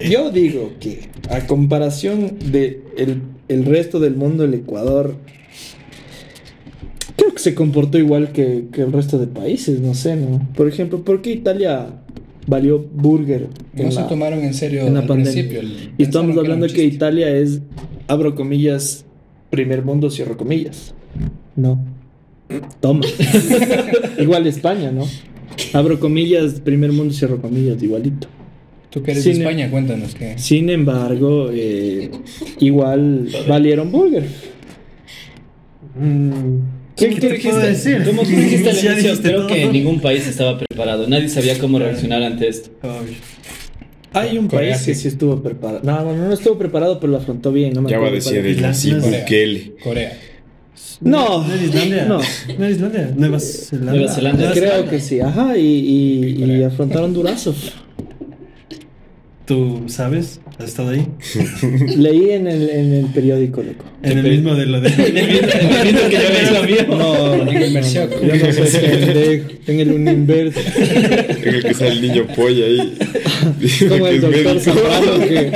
[0.10, 5.16] yo digo que a comparación de el, el resto del mundo, el Ecuador
[7.22, 10.48] creo que se comportó igual que, que el resto de países, no sé, ¿no?
[10.56, 11.88] Por ejemplo, ¿por qué Italia
[12.48, 15.32] valió burger No se la- tomaron en serio en la al pandemia.
[15.34, 15.60] principio.
[15.62, 16.84] el- Y estamos hablando que.
[16.84, 17.62] Italia es,
[18.08, 19.06] abro comillas,
[19.50, 20.94] primer mundo, cierro comillas.
[21.56, 21.80] No.
[22.80, 23.02] Toma.
[24.20, 25.06] Igual España, ¿no?
[25.74, 28.28] Abro comillas, primer mundo, cierro comillas, igualito.
[28.90, 30.38] Tú que eres Sin- de España, cuéntanos que.
[30.38, 32.12] Sin embargo, eh,
[32.60, 34.26] igual valieron burger.
[36.00, 38.04] Mm, ¿Qué- te dijiste, puedo decir?
[38.06, 39.48] como tú dijiste al inicio, dijiste creo todo.
[39.48, 41.08] que ningún país estaba preparado.
[41.08, 42.70] Nadie sabía cómo reaccionar ante esto.
[42.84, 43.18] Ay,
[44.14, 45.02] Hay un Corea, país que sí.
[45.04, 45.80] sí estuvo preparado.
[45.84, 47.74] No, no, no estuvo preparado, pero lo afrontó bien.
[47.74, 49.20] No me Ya va a acuerdo decir el así Islandia.
[49.22, 49.74] Bukele.
[49.84, 50.18] Corea.
[51.00, 52.06] No, ¿No Islandia?
[52.06, 52.18] no.
[52.20, 53.14] ¿No era Islandia?
[53.16, 53.92] Nueva Zelanda.
[53.94, 54.52] Nueva Zelanda.
[54.52, 57.56] Creo que sí, ajá, y, y- y afrontaron durazo.
[59.46, 60.40] ¿Tú sabes?
[60.62, 61.08] ¿Has estado ahí?
[61.98, 63.84] Leí en el, en el periódico, loco.
[64.04, 64.90] En el mismo de lo de...
[64.94, 65.28] En el
[65.86, 66.98] mismo que yo había hecho mío.
[66.98, 68.10] No, Digo, inmersión.
[68.12, 69.50] yo no soy pendejo.
[69.66, 70.60] En el universo.
[70.78, 72.98] En el que sale el niño polla ahí.
[73.90, 74.60] Como que el es doctor.
[74.60, 75.52] Zambrano que...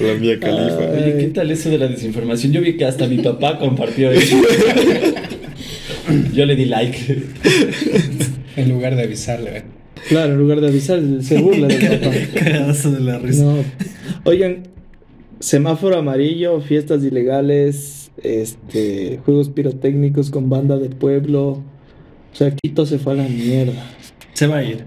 [0.00, 0.90] La mía califa.
[0.90, 2.52] Oye, ¿qué tal eso de la desinformación?
[2.52, 4.36] Yo vi que hasta mi papá compartió eso.
[6.34, 7.22] Yo le di like.
[8.56, 9.77] En lugar de avisarle, ¿ve?
[10.08, 12.14] Claro, en lugar de avisar, se burla del papá.
[12.34, 13.44] Cagazo de la risa.
[13.44, 13.56] No.
[14.24, 14.64] Oigan,
[15.40, 21.62] semáforo amarillo, fiestas ilegales, este, juegos pirotécnicos con banda de pueblo.
[22.32, 23.90] O sea, Quito se fue a la mierda.
[24.34, 24.84] Se va a ir.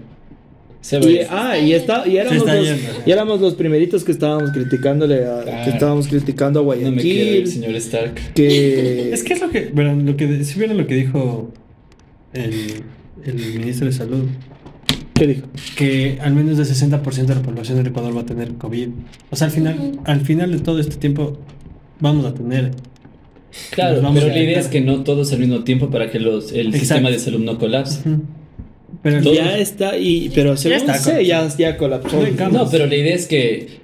[0.80, 1.26] Se Y, ve.
[1.30, 2.68] ah, y, está, y, éramos los,
[3.06, 5.64] y éramos los primeritos que estábamos criticándole a, Claro.
[5.64, 7.46] que estábamos criticando a No me ir, Guayaquil.
[7.46, 8.14] señor Stark.
[8.34, 9.70] que Es que es lo que...
[9.72, 10.42] Bueno, lo que...
[10.44, 11.52] Si vieron lo que dijo
[12.32, 12.52] el,
[13.24, 14.24] el ministro de Salud,
[15.14, 15.46] ¿Qué dijo?
[15.76, 18.88] que al menos el 60% de la población del Ecuador va a tener COVID.
[19.30, 20.00] O sea, al final, Ujú.
[20.04, 21.38] al final de todo este tiempo
[22.00, 22.70] vamos a tener...
[23.70, 26.68] Claro, pero la idea es que no todos al mismo tiempo para que los, el
[26.68, 26.78] Exacto.
[26.78, 28.08] sistema de salud no colapse.
[28.08, 28.22] Ujú.
[29.02, 32.16] Pero al Todo- Ya está, y, pero según está sé, ya, ya colapsó.
[32.50, 33.82] No pero la idea es que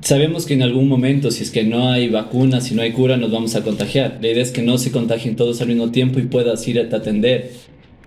[0.00, 3.16] sabemos que en algún momento, si es que no hay vacuna, si no hay cura,
[3.16, 4.18] nos vamos a contagiar.
[4.20, 6.88] La idea es que no se contagien todos al mismo tiempo y puedas ir a
[6.88, 7.50] te atender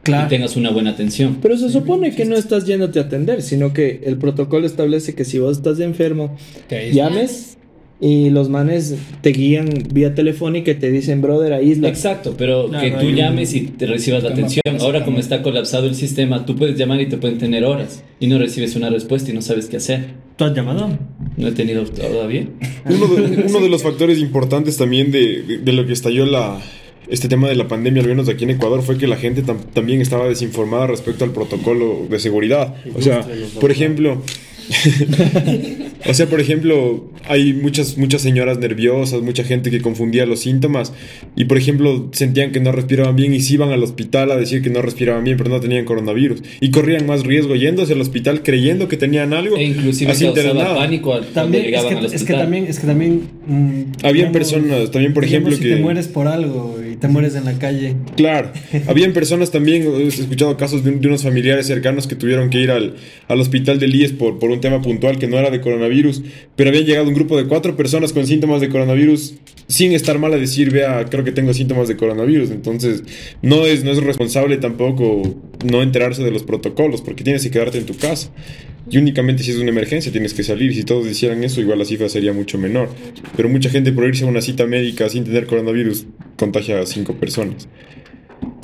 [0.03, 0.27] Claro.
[0.27, 1.37] y tengas una buena atención.
[1.41, 5.23] Pero se supone que no estás yéndote a atender, sino que el protocolo establece que
[5.25, 6.35] si vos estás enfermo,
[6.67, 7.57] Que ahí llames
[8.01, 11.87] y los manes te guían vía telefónica y te dicen, brother, aísla.
[11.87, 14.61] Exacto, pero Claro, que tú hay un- llames y te recibas la atención.
[14.81, 18.27] Ahora como está colapsado el sistema, tú puedes llamar y te pueden tener horas y
[18.27, 20.05] no recibes una respuesta y no sabes qué hacer.
[20.35, 20.89] ¿Tú has llamado?
[21.37, 22.45] No he tenido todavía.
[22.85, 26.59] Uno de, uno de los factores importantes también de, de- de lo que estalló la,
[27.07, 29.63] este tema de la pandemia, al menos aquí en Ecuador, fue que la gente tam-
[29.73, 32.75] también estaba desinformada respecto al protocolo de seguridad.
[32.95, 33.25] O sea,
[33.59, 34.21] por ejemplo,
[36.09, 40.93] o sea, por ejemplo, hay muchas, muchas señoras nerviosas, mucha gente que confundía los síntomas
[41.35, 44.61] y, por ejemplo, sentían que no respiraban bien y se iban al hospital a decir
[44.61, 46.41] que no respiraban bien, pero no tenían coronavirus.
[46.61, 49.57] Y corrían más riesgo yéndose al hospital creyendo que tenían algo.
[49.57, 52.39] E inclusive así pánico También, es que, al es que hospital.
[52.41, 53.21] también, es que también...
[53.47, 55.75] mm, Habían digamos- personas también, por ejemplo, si que...
[55.75, 57.97] te mueres por algo te mueres en la calle.
[58.15, 58.53] Claro,
[58.87, 62.61] habían personas también, he escuchado casos de, un- de unos familiares cercanos que tuvieron que
[62.61, 62.95] ir al,
[63.27, 66.23] al hospital del IES por, por un tema puntual que no era de coronavirus,
[66.55, 69.33] pero habían llegado un grupo de cuatro personas con síntomas de coronavirus
[69.67, 73.03] sin estar mal a decir, vea, creo que tengo síntomas de coronavirus, entonces
[73.41, 75.35] no es, no es responsable tampoco
[75.65, 78.29] no enterarse de los protocolos, porque tienes que quedarte en tu casa.
[78.89, 80.71] Y únicamente si es una emergencia tienes que salir.
[80.71, 82.89] Y si todos hicieran eso, igual la cifra sería mucho menor.
[83.35, 86.05] Pero mucha gente por irse a una cita médica sin tener coronavirus
[86.37, 87.67] contagia a cinco personas.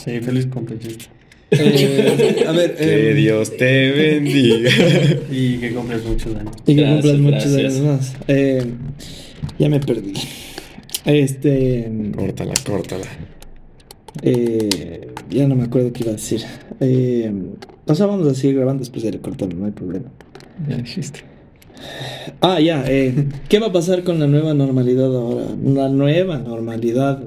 [0.04, 1.10] Sí, feliz cumpleaños.
[1.52, 4.70] Eh, a ver, Que em, Dios te bendiga.
[5.32, 6.54] Y que compres muchos años.
[6.68, 8.14] y que cumplas muchos años más.
[8.28, 8.64] Eh,
[9.58, 10.14] ya me perdí.
[11.06, 11.90] Este.
[12.16, 13.06] córtala, córtala.
[14.22, 16.42] Eh, ya no me acuerdo qué iba a decir.
[16.80, 17.32] Eh,
[17.86, 20.10] o sea, vamos a seguir grabando después de cortarlo, no hay problema.
[20.68, 21.22] Ya dijiste.
[22.42, 22.84] Ah, ya.
[22.88, 25.46] eh, ¿Qué va a pasar con la nueva normalidad ahora?
[25.64, 27.24] La nueva normalidad.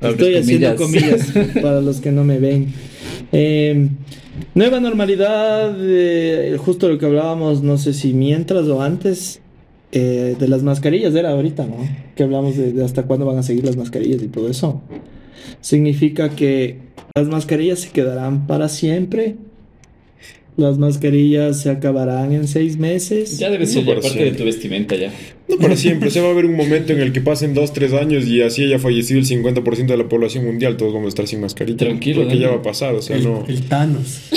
[0.00, 1.26] Estoy haciendo comillas.
[1.32, 2.72] comillas para los que no me ven.
[3.32, 3.88] Eh,
[4.54, 9.40] nueva normalidad, eh, justo lo que hablábamos, no sé si mientras o antes,
[9.92, 11.76] eh, de las mascarillas era ahorita, ¿no?
[12.14, 14.80] Que hablamos de, de hasta cuándo van a seguir las mascarillas y todo eso.
[15.60, 16.78] Significa que
[17.14, 19.36] las mascarillas se quedarán para siempre.
[20.56, 23.38] Las mascarillas se acabarán en seis meses.
[23.38, 25.10] Ya debe ser ya parte de tu vestimenta ya.
[25.48, 27.72] No para siempre, o sea, va a haber un momento en el que pasen 2,
[27.72, 31.08] 3 años y así haya fallecido el 50% de la población mundial, todos vamos a
[31.10, 31.78] estar sin mascarilla.
[31.78, 32.56] Tranquilo, Porque ya Dani.
[32.56, 33.44] va a pasar, o sea, el, no.
[33.48, 34.28] el Thanos.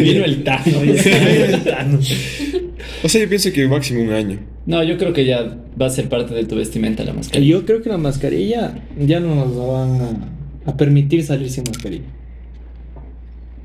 [0.00, 0.80] Vino el Tano.
[0.82, 2.12] el Thanos.
[3.02, 4.38] O sea, yo pienso que máximo un año.
[4.66, 7.50] No, yo creo que ya va a ser parte de tu vestimenta la mascarilla.
[7.50, 10.00] Yo creo que la mascarilla ya no nos la van
[10.66, 12.04] a, a permitir salir sin mascarilla.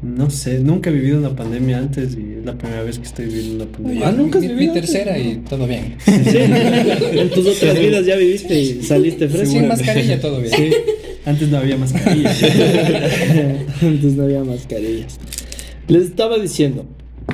[0.02, 3.26] No sé, nunca he vivido una pandemia antes y es la primera vez que estoy
[3.26, 4.08] viviendo una pandemia.
[4.08, 4.92] Ah, nunca has mi, mi vivido antes?
[4.92, 5.96] tercera y todo bien.
[6.06, 9.54] en tus otras vidas ya viviste y saliste fresco.
[9.54, 10.54] Sin mascarilla todo bien.
[10.56, 10.72] Sí,
[11.26, 12.30] antes no había mascarilla.
[13.82, 15.20] Antes no había mascarillas.
[15.88, 16.86] Les estaba diciendo,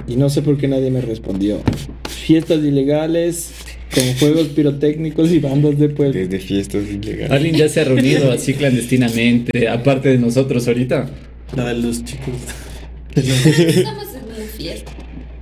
[0.08, 1.62] y no sé por qué nadie me respondió,
[2.10, 3.52] fiestas ilegales
[3.94, 6.20] con juegos pirotécnicos y bandas de pueblo.
[6.20, 7.32] Desde fiestas ilegales.
[7.32, 11.10] Alguien ya se ha reunido así clandestinamente, aparte de nosotros ahorita.
[11.56, 12.36] La de los chicos.
[13.16, 14.92] Estamos en una fiesta.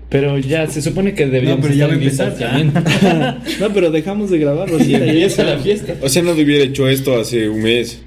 [0.10, 3.42] Pero ya se supone que deberíamos No, pero ya estar va a empezar.
[3.62, 5.96] No, pero dejamos de grabar, Rosita, y la fiesta.
[6.02, 8.02] O sea, no hubiera hecho esto hace un mes.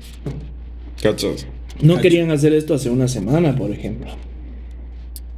[1.02, 1.46] ¿Cachas?
[1.80, 4.10] No querían hacer esto hace una semana, por ejemplo.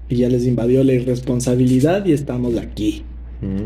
[0.09, 3.03] Y ya les invadió la irresponsabilidad y estamos aquí.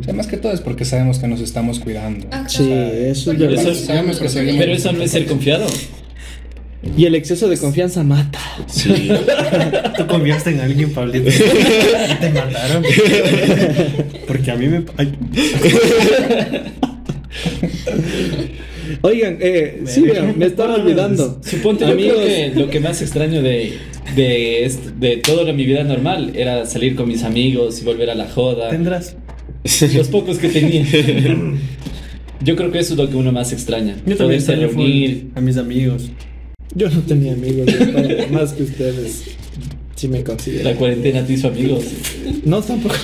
[0.01, 2.27] O sea, más que todo es porque sabemos que nos estamos cuidando.
[2.31, 2.49] Ajá.
[2.49, 3.67] Sí, eso verdad.
[3.69, 5.67] Eso- sabemos que seguimos- Pero eso no es ser confiado.
[6.97, 8.39] Y el exceso de confianza mata.
[8.67, 9.11] Sí.
[9.99, 11.29] Tú confiaste en alguien, Pablito.
[11.29, 12.83] Y te mataron.
[14.27, 14.83] Porque a mí me.
[14.97, 15.13] ay,
[19.03, 21.41] Oigan, eh, sí, vean, me estaba olvidando.
[21.45, 23.75] Suponte, yo Amigos, creo que lo que más extraño de,
[24.17, 28.15] de, est- de toda mi vida normal era salir con mis amigos y volver a
[28.15, 28.71] la joda.
[28.71, 29.17] tendrás.
[29.95, 30.85] Los pocos que tenía.
[32.43, 33.97] Yo creo que eso es lo que uno más extraña.
[34.07, 35.27] Yo también reunir.
[35.35, 36.11] a mis amigos.
[36.75, 37.67] yo no tenía amigos,
[38.31, 39.37] más que ustedes.
[40.01, 40.77] Si me La consideran.
[40.77, 41.85] cuarentena te hizo amigos.
[42.47, 42.95] No, tampoco.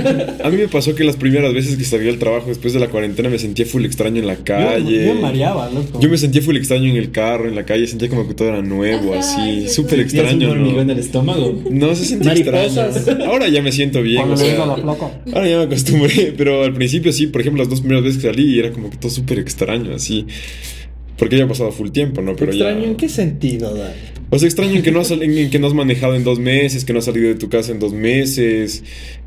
[0.42, 2.88] A mí me pasó que las primeras veces que salí al trabajo después de la
[2.88, 5.00] cuarentena me sentía full extraño en la calle.
[5.02, 6.00] Yo, yo me mareaba, loco.
[6.00, 8.48] Yo me sentía full extraño en el carro, en la calle, sentía como que todo
[8.48, 10.12] era nuevo, Ajá, así, sí, súper sí.
[10.12, 10.92] Tienes un extraño, hormigón en ¿no?
[10.94, 11.62] el estómago.
[11.70, 12.96] No, se sentía Mariposas.
[12.96, 13.24] extraño.
[13.26, 17.26] Ahora ya me siento bien, o sea, ahora ya me acostumbré, pero al principio sí,
[17.26, 20.24] por ejemplo, las dos primeras veces que salí era como que todo súper extraño, así.
[21.18, 22.34] Porque ya ha pasado full tiempo, ¿no?
[22.34, 22.86] Pero ¿Extraño ya...
[22.88, 24.15] en qué sentido, Dani?
[24.30, 26.84] O sea, extraño en que, no has, en que no has manejado en dos meses,
[26.84, 28.82] que no has salido de tu casa en dos meses,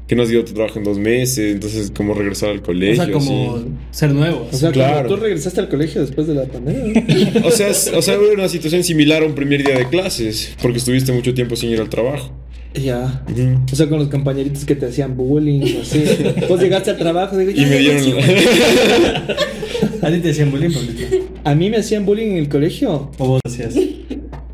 [0.08, 2.64] que no has ido a tu trabajo en dos meses, entonces como regresar al O
[2.64, 3.66] colegio, sea, como así.
[3.91, 4.47] ser nuevo.
[4.52, 5.08] O sea, Claro.
[5.08, 7.02] como tú regresaste al colegio después de la pandemia.
[7.41, 7.41] ¿no?
[7.47, 10.54] O sea, es- o sea, era una situación similar a un primer día de clases,
[10.62, 12.34] porque estuviste mucho tiempo sin ir al trabajo.
[12.74, 13.24] ya.
[13.72, 16.04] O sea, con los compañeritos que te hacían bullying, así.
[16.50, 18.04] Vos llegaste al trabajo, digo, Y me dieron...
[20.02, 21.04] ¿A ti te decían bullying, Pablito?
[21.43, 23.12] A mí me hacían bullying en el colegio.
[23.18, 23.76] ¿O vos hacías?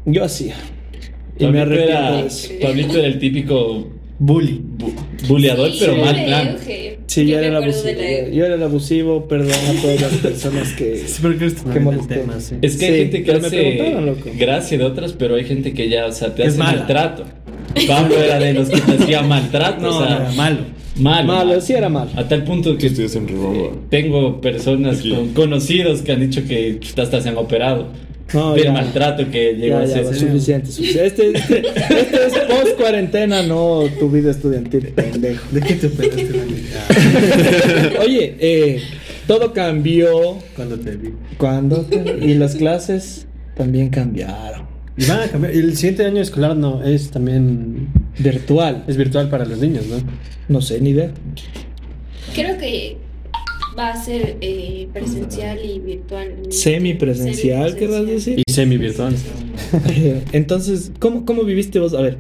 [0.05, 0.55] Yo hacía.
[1.37, 2.67] Y me Pablito arrepiento era.
[2.67, 3.87] Pablito era el típico
[4.19, 4.61] Bully.
[4.77, 6.55] bu- buleador, Sí, pero yo mal plan.
[7.07, 7.85] Sí, yo me era abusivo.
[8.01, 8.29] la.
[8.29, 10.97] Yo era el abusivo, perdón a todas las personas que.
[11.07, 11.45] Sí, pero que
[11.79, 12.55] viene el tema, sí.
[12.61, 16.05] Es que Sí, hay gente que hace gracia de otras, pero hay gente que ya,
[16.05, 16.77] o sea, te Es hace mala.
[16.79, 17.23] maltrato.
[17.87, 20.59] Pablo era de los que te hacía maltrato, No, o sea, era malo.
[20.97, 21.27] malo.
[21.27, 22.09] Malo, sí era malo.
[22.15, 23.69] A tal punto Que que estudias en Roma.
[23.89, 27.87] tengo personas con- conocidos que han dicho que hasta se han operado.
[28.33, 28.71] No, del ya.
[28.71, 30.15] maltrato que llegó Ya, a ser.
[30.15, 31.05] suficiente, suficiente.
[31.07, 35.45] Este, este, este es post cuarentena, no tu vida estudiantil, pendejo.
[35.51, 37.97] ¿De qué te operaste, Dani?
[38.05, 38.81] Oye, eh,
[39.27, 41.13] todo cambió Cuando te vi.
[41.37, 41.87] cuando
[42.21, 44.65] y las clases también cambiaron.
[44.97, 45.53] Y van a cambiar.
[45.55, 47.89] Y el siguiente año escolar no es también.
[48.17, 49.97] Virtual, Es virtual para los niños, ¿no?
[50.47, 51.11] no sé ni idea.
[52.33, 52.97] Creo que
[53.77, 56.33] va a ser eh, presencial y virtual.
[56.49, 58.41] Semipresencial, querrás decir.
[58.45, 59.15] Y semi-virtual.
[60.31, 61.93] Entonces, ¿cómo, ¿cómo viviste vos?
[61.93, 62.17] A ver,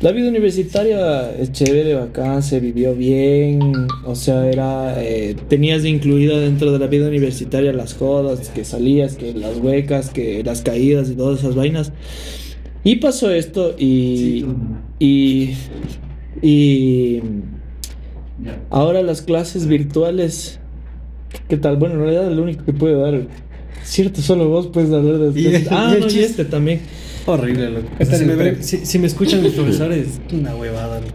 [0.00, 3.60] la vida universitaria es chévere, bacán, se vivió bien,
[4.04, 9.16] o sea, era, eh, tenías incluida dentro de la vida universitaria las jodas, que salías,
[9.16, 11.92] que las huecas, que las caídas y todas esas vainas.
[12.84, 14.44] Y pasó esto y...
[14.98, 15.54] y,
[16.42, 17.22] y
[18.70, 20.60] ahora las clases virtuales,
[21.48, 21.76] ¿qué tal?
[21.76, 23.20] Bueno, en realidad lo único que puede dar...
[23.84, 25.40] Cierto, solo vos puedes hablar de...
[25.40, 26.26] Y el- ah, y el no, y chiste.
[26.26, 26.80] este también.
[27.26, 27.88] Horrible, loco.
[28.16, 31.00] Si, me ven- si, si me escuchan mis profesores, una huevada.
[31.00, 31.12] loco.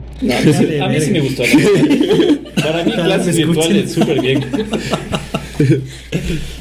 [0.84, 1.43] A mí sí me gustó.
[2.55, 4.41] Para mí, clases virtuales súper bien.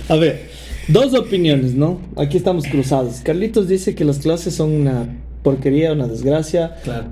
[0.09, 0.48] A ver,
[0.88, 2.01] dos opiniones, ¿no?
[2.16, 3.20] Aquí estamos cruzados.
[3.22, 5.07] Carlitos dice que las clases son una
[5.42, 6.76] porquería, una desgracia.
[6.84, 7.07] Claro.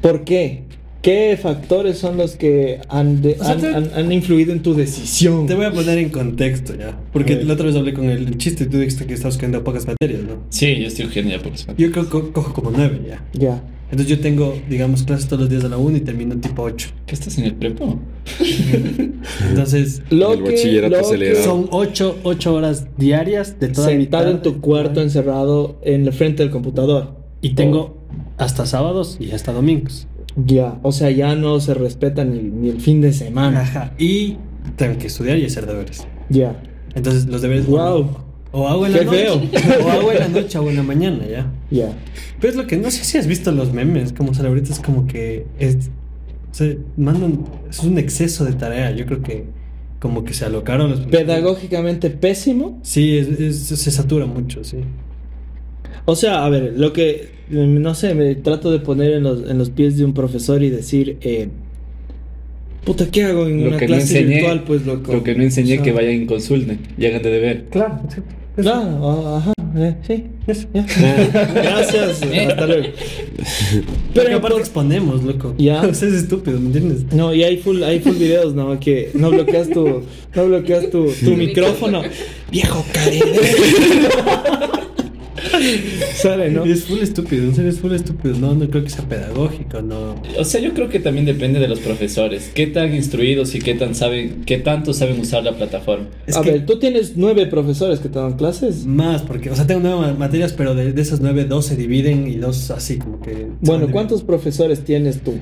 [0.00, 0.62] ¿Por qué?
[1.02, 4.62] ¿Qué factores son los que han, de- O sea, han, te- han- han influido en
[4.62, 5.46] tu decisión?
[5.48, 6.96] Te voy a poner en contexto ya.
[7.12, 9.34] Porque A la otra vez hablé con el, el chiste y tú dijiste que estabas
[9.34, 10.36] cogiendo pocas materias, ¿no?
[10.48, 11.66] Sí, yo estoy genial por eso.
[11.76, 13.24] Yo co- co- cojo como nueve ya.
[13.32, 13.62] Ya.
[13.90, 16.88] Entonces yo tengo, digamos, clases todos los días de la 1 y termino tipo 8.
[17.04, 17.98] ¿Qué estás en el prepo?
[19.50, 22.18] Entonces Lo El que, bachillerato lo que son 8,
[22.52, 24.50] horas diarias de toda mi sentado en tarde.
[24.50, 27.16] tu cuarto encerrado en el frente del computador.
[27.40, 27.98] Y tengo
[28.38, 30.06] hasta sábados y hasta domingos.
[30.36, 33.60] Ya, o sea, ya no se respeta ni, ni el fin de semana.
[33.62, 33.92] Ajá.
[33.98, 34.36] Y
[34.76, 36.06] tengo que estudiar y hacer deberes.
[36.30, 36.60] Ya.
[36.94, 37.66] Entonces los deberes...
[37.66, 38.16] Wow.
[38.54, 39.18] O hago en Qué la noche.
[39.24, 39.34] feo.
[39.86, 41.50] O hago en la noche o en la mañana, ya.
[41.70, 41.88] Ya.
[42.40, 45.06] Pero es lo que no sé si has visto los memes, como ahorita, es como
[45.06, 45.90] que es,
[46.50, 48.90] se mandan, es un exceso de tarea.
[48.90, 49.44] Yo creo que
[50.00, 52.78] como que se alocaron los Pedagógicamente pésimo.
[52.82, 54.78] Sí, es- es- se satura mucho, sí.
[56.04, 59.48] O sea, a ver, lo que, mm, no sé, me trato de poner en los,
[59.48, 61.48] en los pies de un profesor y decir, eh,
[62.84, 64.64] puta, ¿qué hago en Lo una que no clase enseñé, virtual?
[64.64, 65.12] Pues loco.
[65.12, 67.64] Lo que no enseñé O sea, que vayan y consulten y hagan de deber.
[67.70, 68.20] Claro, sí.
[68.54, 70.24] Claro, ah, ajá, eh, sí.
[70.46, 70.68] Eso.
[70.74, 70.84] ya.
[71.54, 72.88] Gracias, hasta luego.
[72.92, 75.54] Pero Pero aparte por- exponemos, loco.
[75.56, 75.80] Ya.
[75.88, 77.06] O sea, es estúpido, ¿me entiendes?
[77.14, 78.78] No, y hay full, hay full videos, ¿no?
[78.78, 80.02] Que no bloqueas tu,
[80.34, 82.02] no bloqueas tu, tu micrófono.
[82.50, 83.40] Viejo carete.
[86.14, 86.64] Sale, ¿no?
[86.64, 88.36] Es full estúpido, en serio es full estúpido.
[88.38, 90.14] No, no creo que sea pedagógico, no.
[90.38, 92.50] O sea, yo creo que también depende de los profesores.
[92.54, 96.06] Qué tan instruidos y qué tan saben, qué tanto saben usar la plataforma.
[96.26, 98.86] Es a que ver, tú tienes nueve profesores que te dan clases.
[98.86, 101.76] más, porque, o sea, tengo nueve ma- materias, pero de, de esas nueve, dos se
[101.76, 103.48] dividen y dos así, como que.
[103.60, 105.34] Bueno, ¿cuántos profesores tienes tú?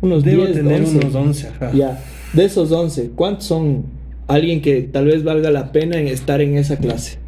[0.00, 0.96] Unos Debo 10, tener 11.
[0.98, 1.72] unos 11, ajá.
[1.74, 3.84] Ya, de esos 11, ¿cuántos son
[4.26, 7.18] alguien que tal vez valga la pena en estar en esa clase?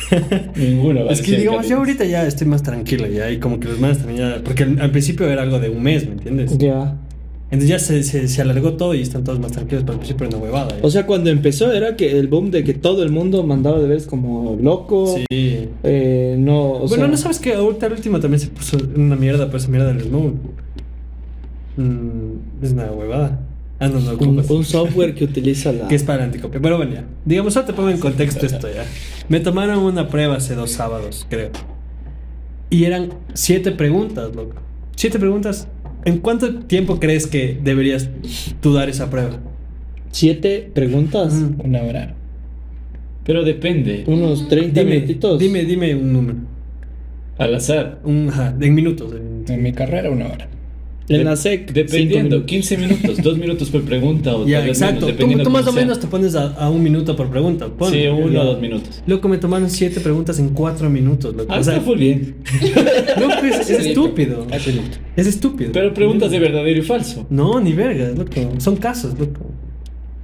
[0.56, 1.08] Ninguno.
[1.10, 3.98] Es que digamos, yo ahorita ya estoy más tranquilo ya y como que los manes
[3.98, 4.42] también ya...
[4.44, 6.56] Porque al, al principio era algo de un mes, ¿me entiendes?
[6.58, 6.96] Ya.
[7.50, 10.26] Entonces ya se, se, se alargó todo y están todos más tranquilos, pero al principio
[10.26, 10.76] era una huevada.
[10.76, 10.80] ya.
[10.82, 14.06] O sea, cuando empezó era que el boom de que todo el mundo mandaba deberes
[14.06, 15.16] como loco.
[15.30, 15.68] sí.
[15.82, 19.16] eh, no, o bueno, sea, no sabes que ahorita el último también se puso una
[19.16, 20.34] mierda, pero esa mierda del Snow.
[21.78, 23.40] Mm, es una huevada.
[23.80, 25.86] Ah, no, no un, un software que utiliza la.
[25.88, 26.60] Que es para anticopia.
[26.60, 27.04] Pero bueno, ya.
[27.24, 28.84] Digamos, solo te pongo en contexto esto ya.
[29.28, 31.50] Me tomaron una prueba hace dos sábados, creo.
[32.70, 34.54] Y eran siete preguntas, loco.
[34.96, 35.68] Siete preguntas.
[36.04, 38.08] ¿En cuánto tiempo crees que deberías
[38.60, 39.38] tú dar esa prueba?
[40.10, 41.34] Siete preguntas.
[41.34, 41.60] Mm.
[41.64, 42.14] Una hora.
[43.24, 44.04] Pero depende.
[44.06, 45.38] Unos 30 Dime, minutitos.
[45.38, 46.38] dime, dime un número.
[47.36, 48.00] Al azar.
[48.04, 49.12] Un, ajá, en minutos.
[49.12, 50.48] en- En mi carrera, una hora.
[51.08, 51.72] En la SEC.
[51.72, 52.46] Dependiendo, minutos.
[52.50, 54.94] 15 minutos, 2 minutos por pregunta o Ya, exacto.
[54.94, 55.80] menos, Tú, dependiendo tú más o sea.
[55.82, 57.68] menos te pones a, a un minuto por pregunta.
[57.90, 59.02] Sí, uno o dos minutos.
[59.06, 61.52] Loco, me tomaron siete preguntas en cuatro minutos, loco.
[61.52, 62.36] Ah, o sea, está full bien.
[63.20, 64.46] loco, es, es estúpido.
[65.16, 65.70] Es estúpido.
[65.72, 67.26] Pero preguntas de verdadero y falso.
[67.30, 68.32] No, ni verga, loco.
[68.58, 69.46] Son casos, loco.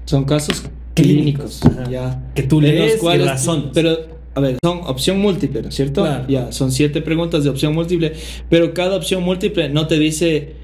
[0.05, 0.64] Son casos
[0.95, 1.62] Clínicos, clínicos.
[1.80, 1.91] ajá.
[1.91, 2.30] Ya.
[2.35, 3.64] Que tú lees los cuales- y razonas.
[3.72, 3.97] Pero,
[4.35, 6.03] a ver, son opción múltiple, ¿no es cierto?
[6.03, 6.24] Claro.
[6.28, 8.12] Ya, son siete preguntas de opción múltiple.
[8.51, 10.62] Pero cada opción múltiple no te dice.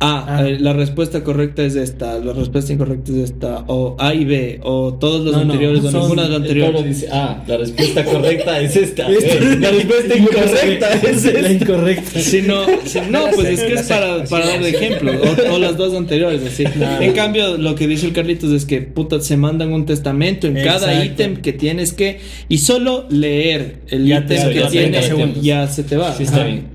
[0.00, 0.46] Ah, Ah.
[0.48, 4.60] eh, la respuesta correcta es esta, la respuesta incorrecta es esta, o A y B,
[4.62, 6.84] o todos los No, no, anteriores, o son- ninguna de Pablo anteriores.
[6.84, 9.08] dice, ah, la respuesta correcta es esta.
[9.10, 11.52] Esta- Eh, la respuesta incorrecta es La esta.
[11.52, 12.20] incorrecta.
[12.20, 15.58] Si no, si no, pues es que es para, para dar de ejemplo, o, o
[15.58, 16.64] las dos anteriores, así.
[17.00, 20.54] En cambio, lo que dice el Carlitos es que puta, se mandan un testamento en
[20.54, 21.04] cada Exacto.
[21.22, 22.18] ítem que tienes que,
[22.48, 25.42] y solo leer el ítem que 30 tiene, segundos.
[25.42, 26.12] ya se te va.
[26.14, 26.73] Sí, está bien.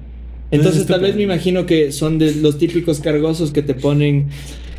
[0.51, 4.27] Entonces, Entonces, tal vez me imagino que son de los típicos cargosos que te ponen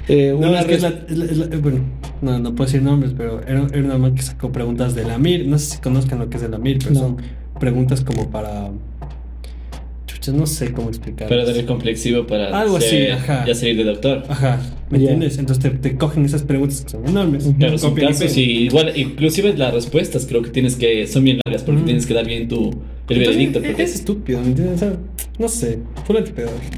[0.08, 1.78] eh, No, una es que es la- es la- es la- bueno,
[2.22, 5.18] no, no puedo decir nombres, pero era, era una man que sacó preguntas de la
[5.18, 5.46] MIR.
[5.46, 7.00] No sé si conozcan lo que es de la MIR, pero No.
[7.00, 7.16] son
[7.60, 8.70] preguntas como para.
[10.06, 11.28] Chucha, no sé cómo explicar.
[11.28, 13.44] Para darle complexivo para Algo así, ajá.
[13.46, 14.24] ya salir de doctor.
[14.28, 14.58] Ajá,
[14.90, 15.38] ¿me entiendes?
[15.38, 17.48] Entonces te, te cogen esas preguntas que son enormes.
[17.58, 21.62] Claro, son casos y igual, inclusive las respuestas creo que tienes que, son bien largas
[21.62, 22.74] porque tienes que dar bien tu,
[23.10, 23.58] el Entonces, veredicto.
[23.60, 24.76] es, Porque, es estúpido, ¿me entiendes?
[24.76, 24.96] O sea,
[25.38, 26.76] no sé, full antipedagógico.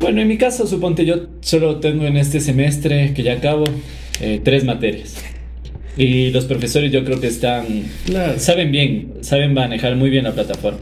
[0.00, 3.64] bueno, en mi caso, suponte yo solo tengo en este semestre que ya acabo
[4.20, 5.16] eh, tres materias.
[5.96, 7.64] Y los profesores yo creo que están,
[8.06, 8.38] Claro.
[8.38, 10.78] saben bien, saben manejar muy bien la plataforma.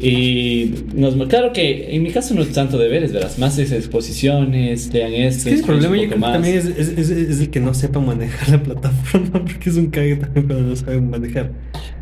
[0.00, 4.92] Y nos, claro que en mi caso no es tanto deberes, verás, más es exposiciones,
[4.92, 7.50] lean Es esto, que el problema yo creo que también es, es, es- es el
[7.50, 11.52] que no sepa manejar la plataforma, porque es un cague también cuando no saben manejar.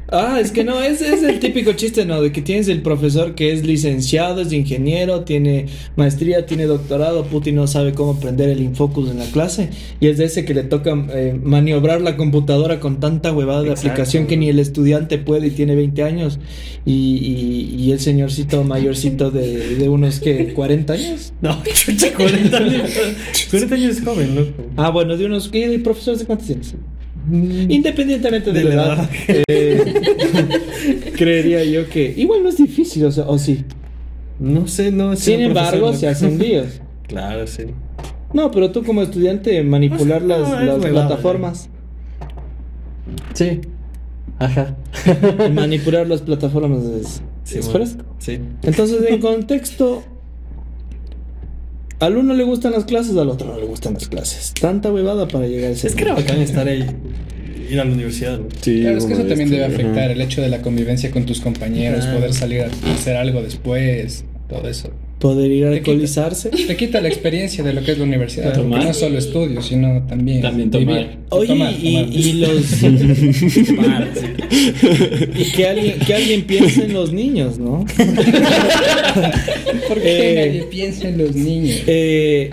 [0.08, 2.22] Ah, es que no, es, es el típico chiste, ¿no?
[2.22, 7.50] De que tienes el profesor que es licenciado, es ingeniero, tiene maestría, tiene doctorado, puti
[7.50, 9.70] no sabe cómo prender el infocus en la clase.
[9.98, 13.70] Y es de ese que le toca eh, maniobrar la computadora con tanta huevada de
[13.70, 13.90] Exacto.
[13.90, 16.38] aplicación que ni el estudiante puede y tiene 20 años.
[16.84, 21.32] Y, y- y el señorcito mayorcito de, de unos que 40 años.
[21.40, 22.90] No, chucha, 40 años.
[23.50, 24.52] 40 años es joven, loco.
[24.76, 25.50] Ah, bueno, de unos...
[25.52, 26.74] ¿Y profesores de cuántos tienes?
[27.30, 29.10] Independientemente de, De la edad, edad.
[29.48, 29.94] eh,
[31.16, 33.64] creería yo que igual no es difícil, o sea, o sí.
[34.38, 36.80] No sé, no Sin embargo, se hacen líos.
[37.06, 37.62] Claro, sí.
[38.32, 41.68] No, pero tú como estudiante manipular Pues, las, no, plataformas.
[43.32, 43.60] Sí.
[44.40, 44.74] Ajá.
[45.52, 47.86] manipular las plataformas es, Sí, es bueno.
[47.86, 48.04] fresco.
[48.18, 48.40] Sí.
[48.64, 50.02] Entonces, en contexto,
[52.00, 54.52] al uno le gustan las clases, al otro no le gustan las clases.
[54.60, 56.84] Tanta huevada para llegar a ese Es que era bacán estar ahí,
[57.70, 58.38] ir a la universidad.
[58.38, 58.48] ¿no?
[58.60, 60.12] Sí, Claro, es que eso también debe afectar, ajá.
[60.12, 64.68] el hecho de la convivencia con tus compañeros, poder salir a hacer algo después, todo
[64.68, 64.90] eso.
[65.26, 65.90] Poder ir a Te quita.
[65.90, 66.50] alcoholizarse.
[66.50, 68.68] Te quita la experiencia de lo que es la universidad, Tomar.
[68.70, 70.86] porque no es solo estudio, sino también, También tomar.
[70.98, 71.16] vivir.
[71.30, 72.12] Oye, Tomar, y, tomar.
[72.12, 72.82] y los.
[75.36, 77.84] y que alguien, que alguien piense en los niños, ¿no?
[79.88, 81.82] ¿Por qué Eh, nadie piensa en los niños?
[81.86, 82.50] Eh,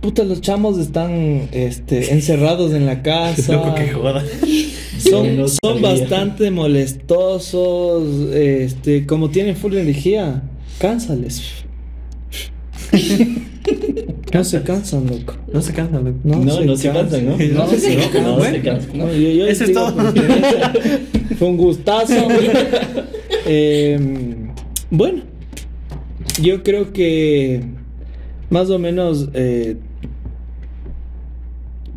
[0.00, 3.52] puta, los chamos están este, encerrados en la casa.
[3.52, 4.24] Loco que joda.
[4.98, 8.32] Son, No son bastante molestosos.
[8.34, 10.42] Este, como tienen full energía,
[10.78, 11.42] cánsales.
[14.34, 15.34] No se cansan, loco.
[15.52, 16.18] No se cansan, loco.
[16.24, 17.32] No, No, no se cansan, ¿no?
[17.32, 17.50] No, se
[17.96, 18.22] cansan.
[18.24, 18.58] no, No, se bueno.
[18.64, 18.98] cansan.
[18.98, 19.94] No, yo- yo Eso es todo.
[21.38, 22.14] Fue un gustazo.
[23.46, 23.98] Eh,
[24.90, 25.22] bueno,
[26.40, 27.62] yo creo que
[28.48, 29.76] más o menos eh,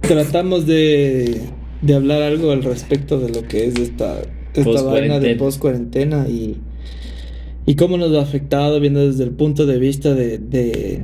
[0.02, 1.42] tratamos de,
[1.82, 4.18] de hablar algo al respecto de lo que es esta,
[4.54, 5.38] esta vaina de Post-cuarentena.
[5.38, 6.58] post cuarentena y,
[7.68, 11.04] y cómo nos ha afectado viendo desde el punto de vista de, de,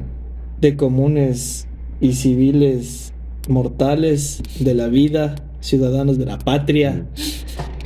[0.62, 1.68] de comunes
[2.00, 3.14] y civiles
[3.50, 7.06] mortales de la vida, ciudadanos de la patria.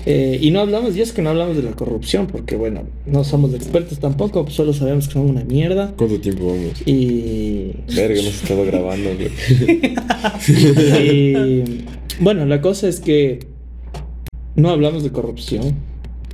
[0.06, 3.24] Eh, y no hablamos, y es que no hablamos de la corrupción, porque bueno, no
[3.24, 5.94] somos expertos tampoco, solo sabemos que son una mierda.
[5.98, 6.82] ¿Cuánto tiempo vamos?
[6.86, 9.10] Y, Verga, hemos estado grabando.
[9.16, 9.32] güey.
[11.04, 11.86] y,
[12.22, 13.40] bueno, la cosa es que
[14.56, 15.76] no hablamos de corrupción.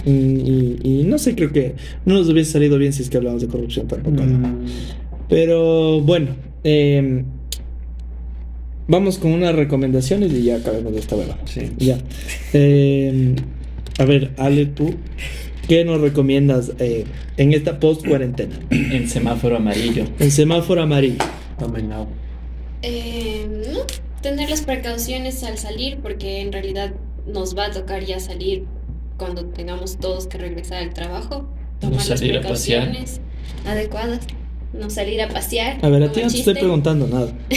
[0.06, 1.76] Y, y- y no sé, creo que
[2.06, 4.22] no nos hubiese salido bien si es que hablamos de corrupción tampoco.
[4.24, 4.66] Mm,
[5.30, 7.24] Pero bueno, eh,
[8.88, 11.38] vamos con unas recomendaciones y ya acabemos de esta verdad.
[11.46, 11.72] Sí.
[11.78, 11.98] Ya.
[12.54, 13.36] Eh,
[13.98, 14.94] a ver, Ale, tú,
[15.68, 17.06] ¿qué nos recomiendas eh,
[17.38, 18.60] en esta post cuarentena?
[18.70, 20.06] En semáforo amarillo.
[20.20, 21.24] En semáforo amarillo.
[21.60, 22.08] Tomen agua.
[22.82, 23.80] Eh, no,
[24.22, 26.94] tener las precauciones al salir porque en realidad
[27.26, 28.66] nos va a tocar ya salir
[29.18, 31.48] cuando tengamos todos que regresar al trabajo.
[31.80, 33.20] Tomar las salir precauciones
[33.66, 34.20] adecuadas.
[34.74, 35.78] No salir a pasear.
[35.86, 37.32] A ver, a ti no te estoy preguntando nada.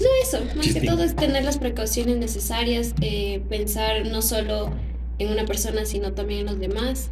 [0.00, 4.70] No, eso, más que todo es tener las precauciones necesarias, eh, pensar no solo
[5.18, 7.10] en una persona, sino también en los demás.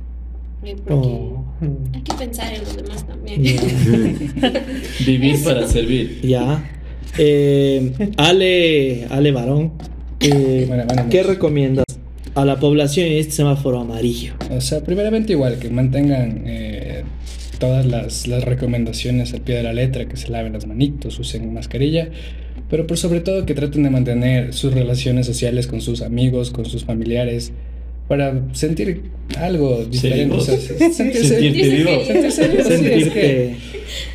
[0.62, 1.44] eh, porque Oh,
[1.92, 3.42] hay que pensar en los demás también.
[5.04, 6.20] Vivir para servir.
[6.22, 6.62] Ya.
[7.18, 9.72] Eh, Ale, Ale Varón,
[10.20, 11.86] eh, Bueno, bueno, ¿qué recomiendas
[12.36, 14.34] a la población en este semáforo amarillo?
[14.50, 17.02] O sea, primeramente igual, que mantengan eh,
[17.58, 21.52] todas las, las recomendaciones al pie de la letra, que se laven las manitos, usen
[21.52, 22.08] mascarilla,
[22.70, 26.66] pero por sobre todo que traten de mantener sus relaciones sociales con sus amigos, con
[26.66, 27.52] sus familiares,
[28.06, 29.02] para sentir
[29.38, 30.36] algo diferente.
[30.36, 30.56] o sea,
[30.92, 31.90] sentirse, Sentirte vivo.
[32.06, 33.54] sentirse vivo, sí, es que-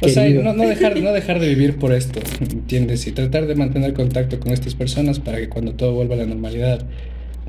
[0.02, 3.08] o sea, no, no dejar, no dejar de vivir por esto, ¿entiendes?
[3.08, 6.26] Y tratar de mantener contacto con estas personas para que cuando todo vuelva a la
[6.26, 6.86] normalidad,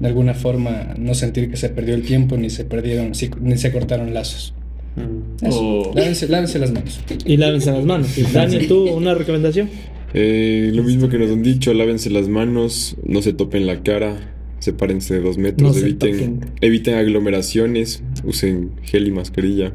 [0.02, 3.72] de alguna forma no sentir que se perdió el tiempo ni se perdieron, ni se
[3.72, 4.52] cortaron lazos.
[4.96, 5.46] Mm.
[5.46, 5.60] Eso.
[5.90, 7.00] O- Lávense, lávense las manos.
[7.24, 8.08] Y lávense las manos.
[8.32, 9.70] Dani, ¿tú una recomendación?
[10.12, 14.34] Eh, lo mismo que nos han dicho, lávense las manos, no se topen la cara,
[14.58, 19.72] sepárense de dos metros, No eviten, eviten aglomeraciones, usen gel y mascarilla,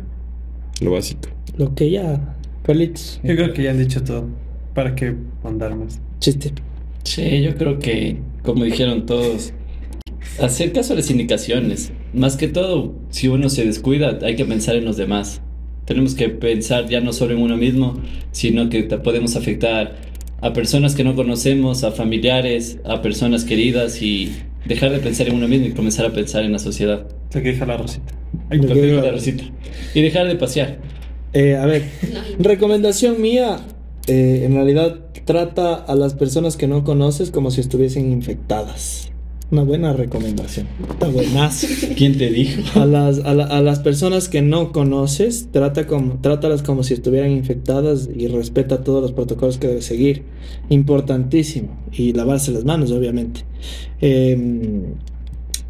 [0.82, 1.30] lo básico.
[1.58, 2.36] Lo que ya.
[2.64, 3.20] Carlitos.
[3.24, 4.28] Yo creo que ya han dicho todo.
[4.76, 6.00] ¿Para qué andar más?
[6.20, 6.52] Chiste.
[7.04, 9.54] Sí, yo creo que, como dijeron todos,
[10.42, 11.92] hacer caso a las indicaciones.
[12.14, 15.42] Más que todo, si uno se descuida, hay que pensar en los demás.
[15.86, 18.00] Tenemos que pensar ya no solo en uno mismo,
[18.32, 19.96] sino que te podemos afectar
[20.42, 24.32] a personas que no conocemos, a familiares, a personas queridas y
[24.66, 27.08] dejar de pensar en uno mismo y comenzar a pensar en la sociedad.
[27.34, 28.14] Lo que la Rosita.
[28.52, 29.44] Digo- dijo la Rosita.
[29.96, 30.78] Y dejar de pasear.
[31.34, 31.84] Eh, a ver,
[32.40, 33.58] recomendación mía.
[34.08, 39.12] eh, en realidad trata a las personas que no conoces como si estuviesen infectadas.
[39.50, 40.68] Una buena recomendación.
[40.90, 41.68] Está buenazo.
[41.96, 42.62] ¿Quién te dijo?
[42.80, 46.94] A las, a, la- a las personas que no conoces, trata como, trátalas como si
[46.96, 50.24] estuvieran infectadas y respeta todos los protocolos que debes seguir.
[50.70, 51.70] Importantísimo.
[51.94, 53.42] Y lavarse las manos, obviamente.
[54.02, 54.38] Eh,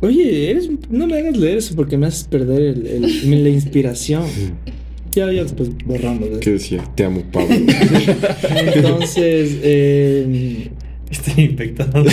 [0.01, 4.25] oye, eres- no me hagas leer eso porque me haces perder el- el- la inspiración.
[5.15, 6.27] Ya, ya después borramos.
[6.27, 6.37] ¿eh?
[6.41, 6.83] ¿Qué decía?
[6.93, 7.55] Te amo, Pablo.
[8.75, 10.69] Entonces, eh,
[11.09, 12.03] Estoy infectado.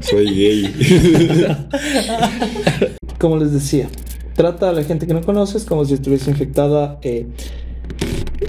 [0.00, 0.74] Soy gay.
[3.18, 3.88] como les decía,
[4.34, 6.98] trata a la gente que no conoces como si estuviese infectada.
[7.02, 7.26] eh,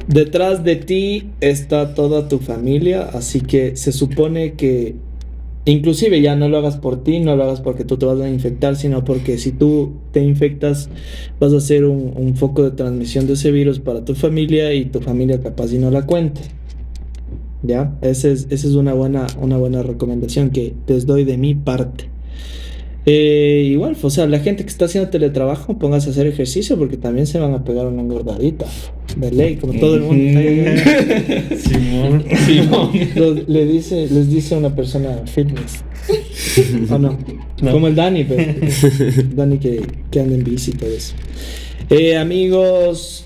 [0.08, 4.96] detrás de ti está toda tu familia, así que se supone que
[5.66, 8.30] inclusive ya no lo hagas por ti, no lo hagas porque tú te vas a
[8.30, 10.90] infectar, sino porque si tú te infectas
[11.40, 14.86] vas a ser un, un foco de transmisión de ese virus para tu familia y
[14.86, 16.42] tu familia capaz y no la cuente.
[17.64, 17.95] ¿Ya?
[18.01, 22.05] Esa es, esa es una, buena, una buena recomendación que les doy de mi parte.
[23.05, 26.97] Eh, igual, o sea, la gente que está haciendo teletrabajo, póngase a hacer ejercicio porque
[26.97, 28.66] también se van a pegar una engordadita.
[29.18, 30.39] De ley, como todo el mundo.
[31.57, 32.24] Simón.
[33.16, 35.84] Lo- le dice, les dice una persona fitness.
[36.89, 37.18] ¿O no?
[37.62, 37.72] No.
[37.72, 38.43] Como el Dani, pero
[39.36, 41.14] Dani que, que anda en bici y todo eso.
[41.89, 43.26] Eh, amigos,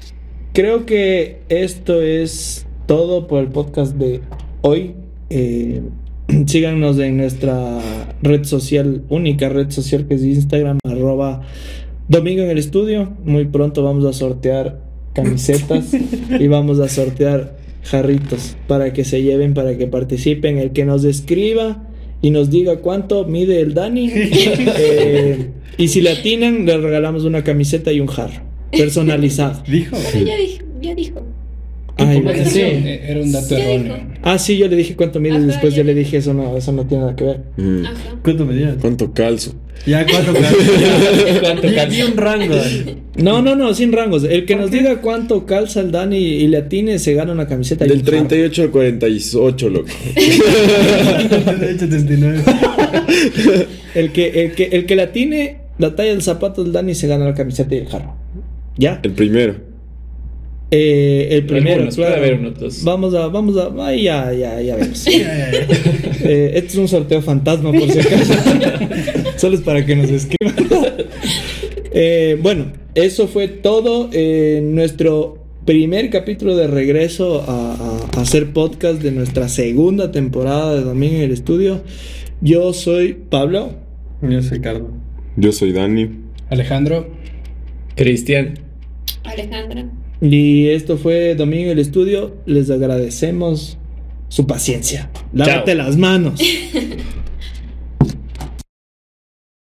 [0.54, 4.22] creo que esto es todo por el podcast de
[4.62, 4.94] hoy.
[5.30, 5.82] Eh,
[6.46, 7.80] síganos en nuestra
[8.22, 11.42] red social, única red social que es Instagram, arroba
[12.08, 13.14] Domingo en el estudio.
[13.24, 14.82] Muy pronto vamos a sortear
[15.14, 15.94] camisetas
[16.40, 20.58] y vamos a sortear jarritos para que se lleven, para que participen.
[20.58, 21.88] El que nos escriba
[22.22, 24.12] y nos diga cuánto mide el Dani.
[24.14, 29.64] eh, y si le atinan, le regalamos una camiseta y un jarro personalizado.
[29.68, 29.96] Dijo.
[30.14, 31.22] Ya dijo, ya dijo.
[31.98, 33.96] Ay, sí, eh, Era un dato erróneo.
[34.22, 36.58] Ah, sí, yo le dije cuánto mide y después ya yo le dije eso no,
[36.58, 37.40] eso no tiene nada que ver.
[37.58, 37.84] Mm.
[38.24, 38.76] ¿Cuánto medías?
[38.82, 39.54] ¿Cuánto calzo?
[39.86, 40.34] Ya, ¿cuánto
[41.42, 41.96] ¿Cuánto Di- calza?
[41.96, 42.56] Di un rango.
[43.18, 44.24] No, no, no, sin rangos.
[44.26, 47.86] El que nos diga cuánto calza el Dani y le atine se gana una camiseta.
[47.86, 48.18] y Del un jarro.
[48.28, 49.88] 38 al 48, loco.
[51.60, 52.44] De hecho, 39.
[53.96, 57.08] El que, el que, el que le atine la talla del zapato del Dani se
[57.08, 58.16] gana la camiseta y el jarro.
[58.78, 59.00] ¿Ya?
[59.04, 59.56] El primero.
[60.72, 62.24] Eh, el primero, Algunos, puede claro.
[62.24, 62.84] haber unos dos.
[62.84, 65.06] Vamos a, vamos a, ay, ya, ya, ya vemos.
[66.28, 68.34] Eh, este es un sorteo fantasma, por si acaso.
[69.38, 70.56] Solo es para que nos escriban.
[71.98, 74.10] Eh, bueno, eso fue todo.
[74.12, 80.76] eh, nuestro primer capítulo de regreso a, a- a hacer podcast de nuestra segunda temporada
[80.76, 81.84] de Domingo en el Estudio.
[82.42, 83.76] Yo soy Pablo.
[84.22, 84.90] Yo soy Cardo.
[85.38, 86.10] Yo soy Dani.
[86.50, 87.08] Alejandro,
[87.96, 88.56] Cristian.
[89.24, 89.86] Alejandra.
[90.22, 92.36] Y esto fue Domingo en el Estudio.
[92.46, 93.78] Les agradecemos
[94.30, 95.10] su paciencia.
[95.34, 96.40] Lávate las manos.